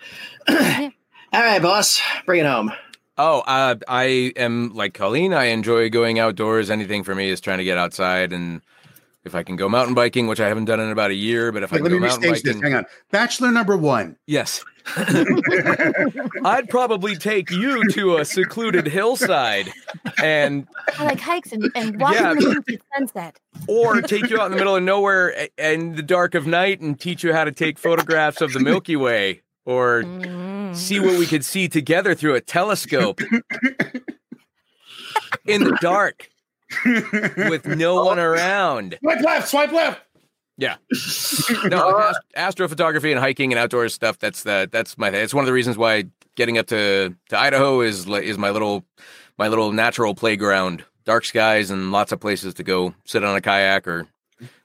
[1.34, 2.72] All right, boss, bring it home.
[3.18, 5.34] Oh, uh, I am like Colleen.
[5.34, 6.70] I enjoy going outdoors.
[6.70, 8.62] Anything for me is trying to get outside, and
[9.24, 11.62] if I can go mountain biking, which I haven't done in about a year, but
[11.62, 12.54] if Wait, I let can me go mountain restage this.
[12.54, 12.86] biking, Hang on.
[13.10, 14.16] Bachelor number one.
[14.26, 14.64] yes,
[16.44, 19.70] I'd probably take you to a secluded hillside,
[20.22, 20.66] and
[20.98, 22.32] I like hikes and, and walking Yeah.
[22.32, 23.38] in the sunset.
[23.66, 26.80] or take you out in the middle of nowhere a- in the dark of night
[26.80, 30.74] and teach you how to take photographs of the Milky Way, or Mm.
[30.74, 33.20] see what we could see together through a telescope
[35.46, 36.30] in the dark
[36.84, 38.98] with no one around.
[39.02, 39.48] Swipe left.
[39.48, 40.00] Swipe left.
[40.56, 40.76] Yeah.
[41.64, 44.18] No, like ast- astrophotography and hiking and outdoor stuff.
[44.18, 45.08] That's the that's my.
[45.08, 46.04] It's one of the reasons why
[46.34, 48.84] getting up to to Idaho is is my little
[49.38, 50.84] my little natural playground.
[51.04, 54.06] Dark skies and lots of places to go sit on a kayak or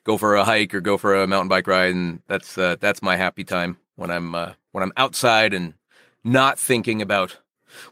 [0.04, 3.02] go for a hike or go for a mountain bike ride, and that's uh, that's
[3.02, 5.74] my happy time when I'm uh, when I'm outside and
[6.26, 7.38] not thinking about.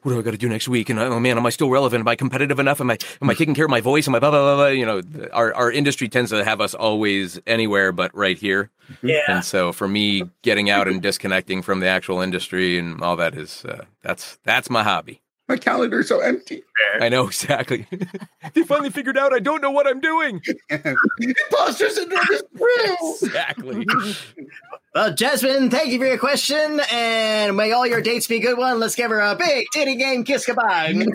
[0.02, 0.90] What do I got to do next week?
[0.90, 2.02] And oh man, am I still relevant?
[2.02, 2.82] Am I competitive enough?
[2.82, 4.08] Am I am I taking care of my voice?
[4.08, 4.56] Am I blah blah blah?
[4.56, 4.68] blah?
[4.68, 5.02] You know,
[5.32, 8.70] our our industry tends to have us always anywhere but right here.
[9.02, 9.22] Yeah.
[9.28, 13.36] And so for me, getting out and disconnecting from the actual industry and all that
[13.36, 15.21] is uh, that's that's my hobby.
[15.52, 16.64] My calendar's so empty.
[17.02, 17.86] I know exactly.
[18.54, 20.42] they finally figured out I don't know what I'm doing.
[20.70, 23.16] Imposter syndrome is real.
[23.22, 23.86] Exactly.
[24.94, 28.78] Well, Jasmine, thank you for your question, and may all your dates be good one.
[28.78, 31.06] Let's give her a big titty game kiss goodbye.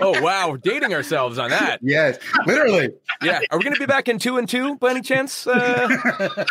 [0.00, 1.78] Oh wow, we're dating ourselves on that.
[1.82, 2.88] Yes, literally.
[3.22, 3.38] Yeah.
[3.48, 5.46] Are we gonna be back in two and two by any chance?
[5.46, 6.44] Uh,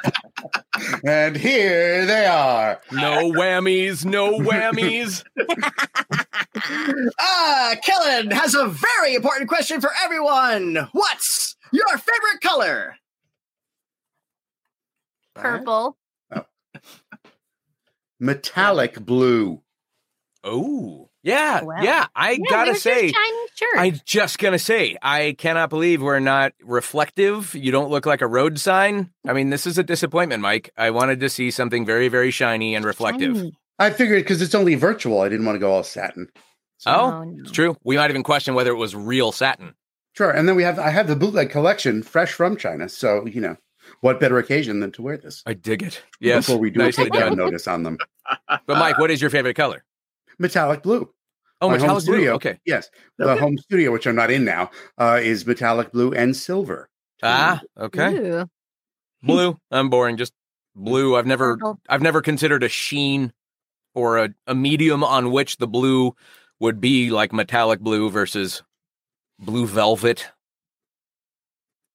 [1.06, 2.82] and here they are.
[2.92, 5.24] no whammies, no whammies.
[7.20, 10.88] Ah, Kellen has a very important question for everyone.
[10.94, 12.96] What's your favorite color?
[15.34, 15.98] Purple.
[18.20, 19.62] Metallic blue.
[20.44, 21.10] Oh.
[21.24, 21.82] Yeah, oh, Wow.
[21.82, 22.06] yeah.
[22.16, 23.78] I Yeah, gotta say, shiny shirt.
[23.78, 27.56] I just gonna say, I cannot believe we're not reflective.
[27.56, 29.10] You don't look like a road sign.
[29.28, 30.72] I mean, this is a disappointment, Mike.
[30.78, 33.38] I wanted to see something very, very shiny and reflective.
[33.38, 33.58] Shiny.
[33.80, 36.28] I figured because it's only virtual, I didn't want to go all satin.
[36.86, 37.36] Oh, Oh, no.
[37.42, 37.78] it's true.
[37.84, 39.74] We might even question whether it was real satin.
[40.18, 40.30] Sure.
[40.30, 42.88] And then we have I have the bootleg collection fresh from China.
[42.90, 43.56] So, you know,
[44.02, 45.42] what better occasion than to wear this?
[45.46, 46.04] I dig it.
[46.20, 47.38] Yes, Before we do a nicely takedown done.
[47.38, 47.98] notice on them.
[48.48, 49.84] But Mike, what is your favorite color?
[50.40, 51.10] Metallic blue.
[51.62, 52.14] Oh, My metallic blue.
[52.16, 52.34] studio.
[52.34, 52.60] Okay.
[52.66, 52.90] Yes.
[53.18, 53.40] The Okay.
[53.40, 56.90] home studio, which I'm not in now, uh, is metallic blue and silver.
[57.22, 58.16] Ah, okay.
[58.18, 58.50] Ooh,
[59.22, 59.58] Blue.
[59.72, 60.18] I'm boring.
[60.18, 60.34] Just
[60.76, 61.16] blue.
[61.16, 61.58] I've never.
[61.88, 63.32] I've never considered a sheen
[63.96, 66.16] or a, a medium on which the blue
[66.60, 68.62] would be like metallic blue versus
[69.40, 70.30] blue velvet.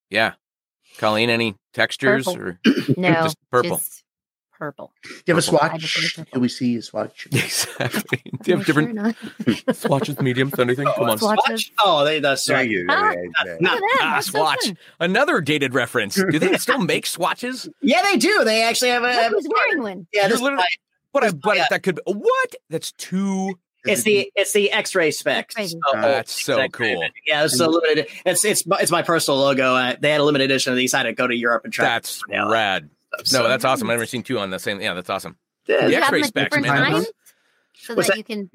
[0.09, 0.35] Yeah.
[0.97, 2.43] Colleen, any textures Purple.
[2.43, 2.61] or
[2.97, 3.77] No, just purple?
[3.77, 4.05] just
[4.59, 4.93] purple.
[5.03, 5.59] Do you have a Purple.
[5.71, 6.05] I just swatch?
[6.05, 6.33] like purple.
[6.33, 7.27] Can we see a swatch?
[7.33, 8.21] exactly.
[8.43, 10.87] Do you have different sure swatches, mediums, anything?
[10.97, 11.19] Come on.
[11.19, 11.39] Swatch.
[11.47, 11.73] Swatch?
[11.85, 12.67] Oh, they the There swatch.
[12.67, 13.13] you Ah.
[13.15, 13.21] go.
[13.47, 13.99] Yeah, Not- Look at that.
[14.03, 14.65] Ah, that's so swatch.
[14.67, 14.79] fun.
[15.01, 16.15] Another dated reference.
[16.17, 17.69] Do they still make swatches?
[17.81, 18.45] Yeah, they do.
[18.45, 19.07] They actually have a.
[19.07, 20.07] Look Have who's wearing one.
[20.13, 20.65] yeah, You're this literally-
[21.13, 21.67] But I, but Yeah.
[21.71, 22.55] that could be what?
[22.71, 23.59] That's too.
[23.87, 25.55] it's the it's the X-ray specs.
[25.55, 25.79] Crazy.
[25.87, 26.95] Oh, That's so exactly.
[26.95, 27.05] cool.
[27.27, 28.09] Yeah, it's a limited.
[28.27, 29.75] It's it's my- it's my personal logo.
[29.75, 30.93] Uh, they had a limited edition of these.
[30.95, 31.87] I had to go to Europe and try.
[31.87, 32.51] That's Yeah.
[32.51, 32.91] rad.
[33.21, 33.89] Stuff, No, so- that's awesome.
[33.91, 34.81] I've never seen two on the same.
[34.81, 35.37] Yeah, that's awesome.
[35.67, 36.93] yeah, The X-ray specs, different man.
[36.93, 37.07] times
[37.75, 38.17] so that, that?
[38.17, 38.51] you can.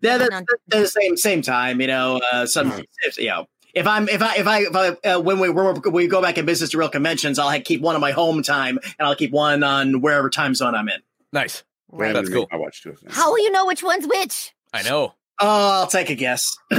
[0.00, 0.44] Yeah, they're, Hold on.
[0.68, 1.80] they're the same same time.
[1.80, 2.72] You know, uh, some
[3.04, 3.46] if, you know.
[3.74, 6.38] If I'm if I if I, if I uh, when we when we go back
[6.38, 9.32] in business to real conventions, I'll keep one on my home time and I'll keep
[9.32, 11.00] one on wherever time zone I'm in.
[11.32, 11.62] Nice.
[11.90, 12.48] Wait, That's cool.
[12.50, 13.10] I watched two of them.
[13.12, 14.54] How will you know which one's which?
[14.72, 15.12] I know.
[15.40, 16.56] Oh, I'll take a guess.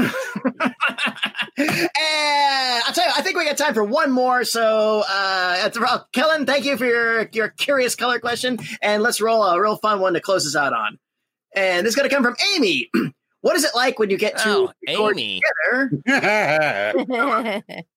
[1.57, 1.89] and
[2.85, 4.43] I'll tell you, I think we got time for one more.
[4.43, 9.19] So, uh, it's- uh, Kellen, thank you for your your curious color question, and let's
[9.21, 10.97] roll a real fun one to close us out on.
[11.55, 12.89] And this is going to come from Amy.
[13.41, 15.41] what is it like when you get to Oh, record Amy.
[16.05, 17.63] together?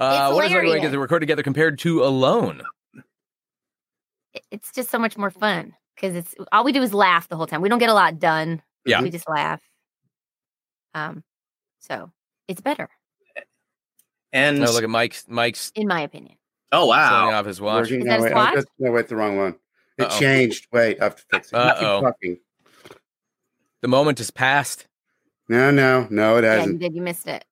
[0.00, 0.92] Uh, what is it like hilarious.
[0.92, 2.62] to record together compared to alone?
[4.52, 7.48] it's just so much more fun because it's all we do is laugh the whole
[7.48, 7.60] time.
[7.60, 8.62] We don't get a lot done.
[8.86, 9.02] Yeah.
[9.02, 9.60] we just laugh.
[10.94, 11.24] Um,
[11.90, 12.10] so
[12.48, 12.88] it's better
[13.36, 13.40] eh,
[14.32, 15.24] And No, look at Mike's.
[15.28, 16.36] Mike's in my opinion.
[16.72, 17.84] oh wow, off his watch.
[17.90, 18.48] Working- Is that no, wait, oh, swatch?
[18.54, 19.56] that's- no, wait, the wrong one.
[19.98, 20.18] It Uh-oh.
[20.18, 20.68] changed.
[20.72, 21.54] Wait, I have to fix it.
[21.56, 22.12] Uh-oh.
[23.80, 24.86] The moment has passed.
[25.48, 26.78] No, no, no, it Yeah, hasn't.
[26.80, 26.94] did.
[26.94, 27.44] You missed it.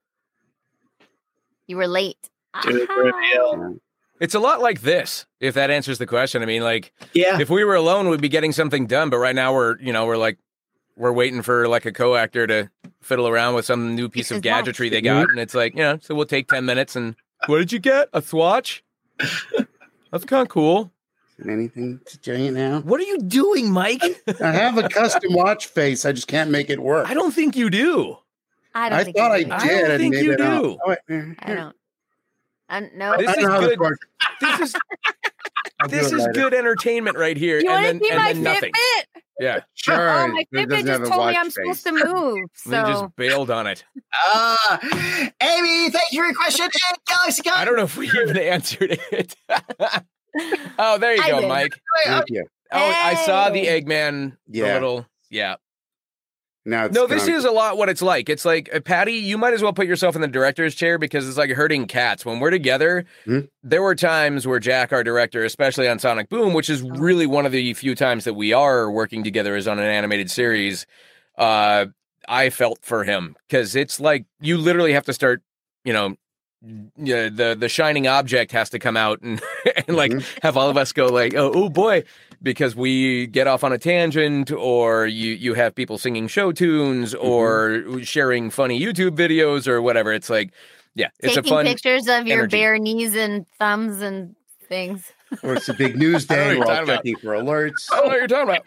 [1.66, 2.30] You were late.
[2.62, 3.78] Do it reveal.
[4.20, 6.43] It's a lot like this, if that answers the question.
[6.43, 9.11] I mean, like, yeah, if we were alone, we'd be getting something done.
[9.11, 10.39] But right now, we're, you know, we're like,
[10.97, 12.70] we're waiting for like a co-actor to
[13.03, 15.99] fiddle around with some new piece of gadgetry they got, and it's like, you know,
[16.01, 17.14] so we'll take ten minutes and
[17.47, 18.09] what did you get?
[18.12, 18.82] A swatch?
[20.11, 20.90] That's kind of cool.
[21.47, 22.80] Anything to tell you now?
[22.80, 24.03] What are you doing, Mike?
[24.40, 26.07] I have a custom watch face.
[26.07, 27.11] I just can't make it work.
[27.11, 28.16] I don't think you do.
[28.74, 28.99] I don't.
[28.99, 29.51] I think thought I you did.
[29.51, 29.55] do.
[29.55, 30.62] I don't and think maybe you I don't.
[30.62, 30.78] do.
[30.84, 31.76] Oh, wait, I don't.
[32.68, 33.16] I, no.
[33.18, 33.97] This I is know how this good.
[34.40, 35.26] This is I'll do
[35.88, 38.72] this is good entertainment right here, you and want then to see my nothing.
[38.72, 39.20] Fitbit?
[39.38, 40.11] Yeah, Sure.
[40.11, 41.54] Oh, my Fitbit just told me I'm face.
[41.54, 42.36] supposed to move.
[42.64, 43.84] and they So just bailed on it.
[44.32, 44.78] uh,
[45.42, 46.64] Amy, thank you for your question.
[46.64, 49.34] And Galaxy I don't know if we even answered it.
[50.78, 51.48] oh, there you I go, did.
[51.48, 51.72] Mike.
[52.04, 52.44] Thank you.
[52.72, 53.82] Oh, I saw the Hey.
[53.82, 54.36] Eggman.
[54.48, 54.74] The Yeah.
[54.74, 55.57] little yeah.
[56.69, 58.29] Now it's No, this is a lot what it's like.
[58.29, 59.12] It's like uh, Patty.
[59.12, 62.27] You might as well put yourself in the director's chair because it's like herding cats.
[62.27, 63.41] When we're together, Hmm.
[63.62, 67.47] there were times where Jack, our director, especially on Sonic Boom, which is really one
[67.47, 70.87] of the few times that we are working together, as on an animated series.
[71.39, 71.87] Uh,
[72.29, 75.43] I felt for him because it's like you literally have to start,
[75.85, 76.17] you know.
[76.97, 79.41] Yeah, the the shining object has to come out and
[79.87, 80.25] and like Mhm.
[80.43, 82.03] have all of us go like oh, oh boy
[82.43, 87.14] because we get off on a tangent or you you have people singing show tunes
[87.14, 87.26] Mm-hmm.
[87.26, 90.12] or sharing funny YouTube videos or whatever.
[90.12, 90.53] It's like
[90.95, 92.57] yeah, it's taking a fun pictures of your energy.
[92.57, 94.34] bare knees and thumbs and
[94.68, 95.12] things.
[95.43, 96.59] or it's a big news I don't know day.
[96.59, 96.97] We're all talking about.
[96.99, 97.89] checking for alerts.
[97.93, 98.62] I don't know what you're talking about.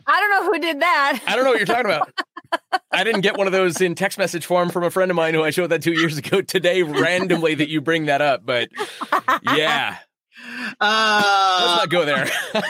[0.06, 1.20] I don't know who did that.
[1.26, 2.12] I don't know what you're talking about.
[2.92, 5.34] I didn't get one of those in text message form from a friend of mine
[5.34, 8.46] who I showed that two years ago today, randomly that you bring that up.
[8.46, 8.68] But
[9.54, 9.96] yeah,
[10.56, 12.28] let's Uh, not go there.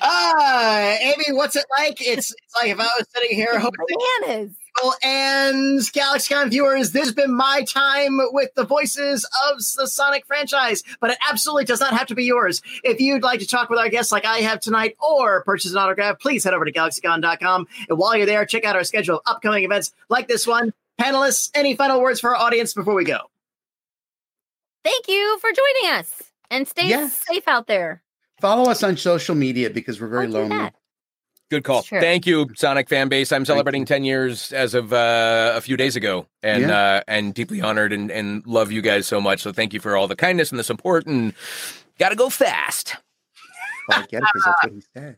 [0.00, 2.00] uh, Amy, what's it like?
[2.00, 3.84] It's, it's like if I was sitting here hoping
[4.26, 4.52] Bananas.
[4.76, 10.26] people and GalaxyCon viewers, this has been my time with the voices of the Sonic
[10.26, 12.60] franchise, but it absolutely does not have to be yours.
[12.84, 15.78] If you'd like to talk with our guests like I have tonight or purchase an
[15.78, 17.66] autograph, please head over to GalaxyCon.com.
[17.88, 20.72] And while you're there, check out our schedule of upcoming events like this one.
[21.00, 23.18] Panelists, any final words for our audience before we go?
[24.88, 27.08] Thank you for joining us and stay Yeah.
[27.08, 28.02] safe out there.
[28.40, 30.56] Follow us on social media because we're very Don't lonely.
[30.56, 30.74] that.
[31.50, 31.82] Good call.
[31.82, 33.30] Thank you, Sonic fan base.
[33.32, 36.78] I'm celebrating 10 years as of uh, a few days ago, and Yeah.
[36.78, 39.40] uh, and deeply honored and, and love you guys so much.
[39.42, 41.06] So thank you for all the kindness and the support.
[41.06, 41.34] And
[41.98, 42.96] got to go fast.
[43.88, 45.16] Well, I get it because that's what he said.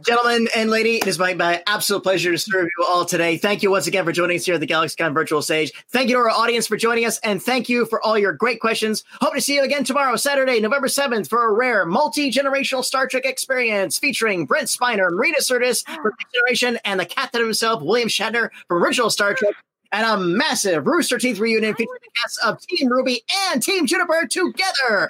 [0.06, 3.36] Gentlemen and lady, it is my, my absolute pleasure to serve you all today.
[3.36, 5.72] Thank you once again for joining us here at the GalaxyCon virtual stage.
[5.90, 8.60] Thank you to our audience for joining us, and thank you for all your great
[8.60, 9.02] questions.
[9.20, 13.24] Hope to see you again tomorrow, Saturday, November 7th, for a rare multi-generational Star Trek
[13.24, 15.96] experience featuring Brent Spiner, Marina Sirtis ah.
[15.96, 19.54] from Next Generation, and the captain himself, William Shatner from original Star Trek.
[19.96, 24.28] And a massive Rooster Teeth reunion featuring the cast of Team RWBY and Team JNPR
[24.28, 25.08] together.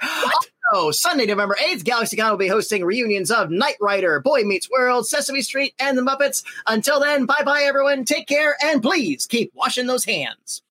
[0.71, 5.05] Also, Sunday, November 8th, GalaxyCon will be hosting reunions of Knight Rider, Boy Meets World,
[5.05, 6.41] Sesame Street, and the Muppets.
[6.67, 8.05] Until then, bye bye, everyone.
[8.05, 10.61] Take care, and please keep washing those hands.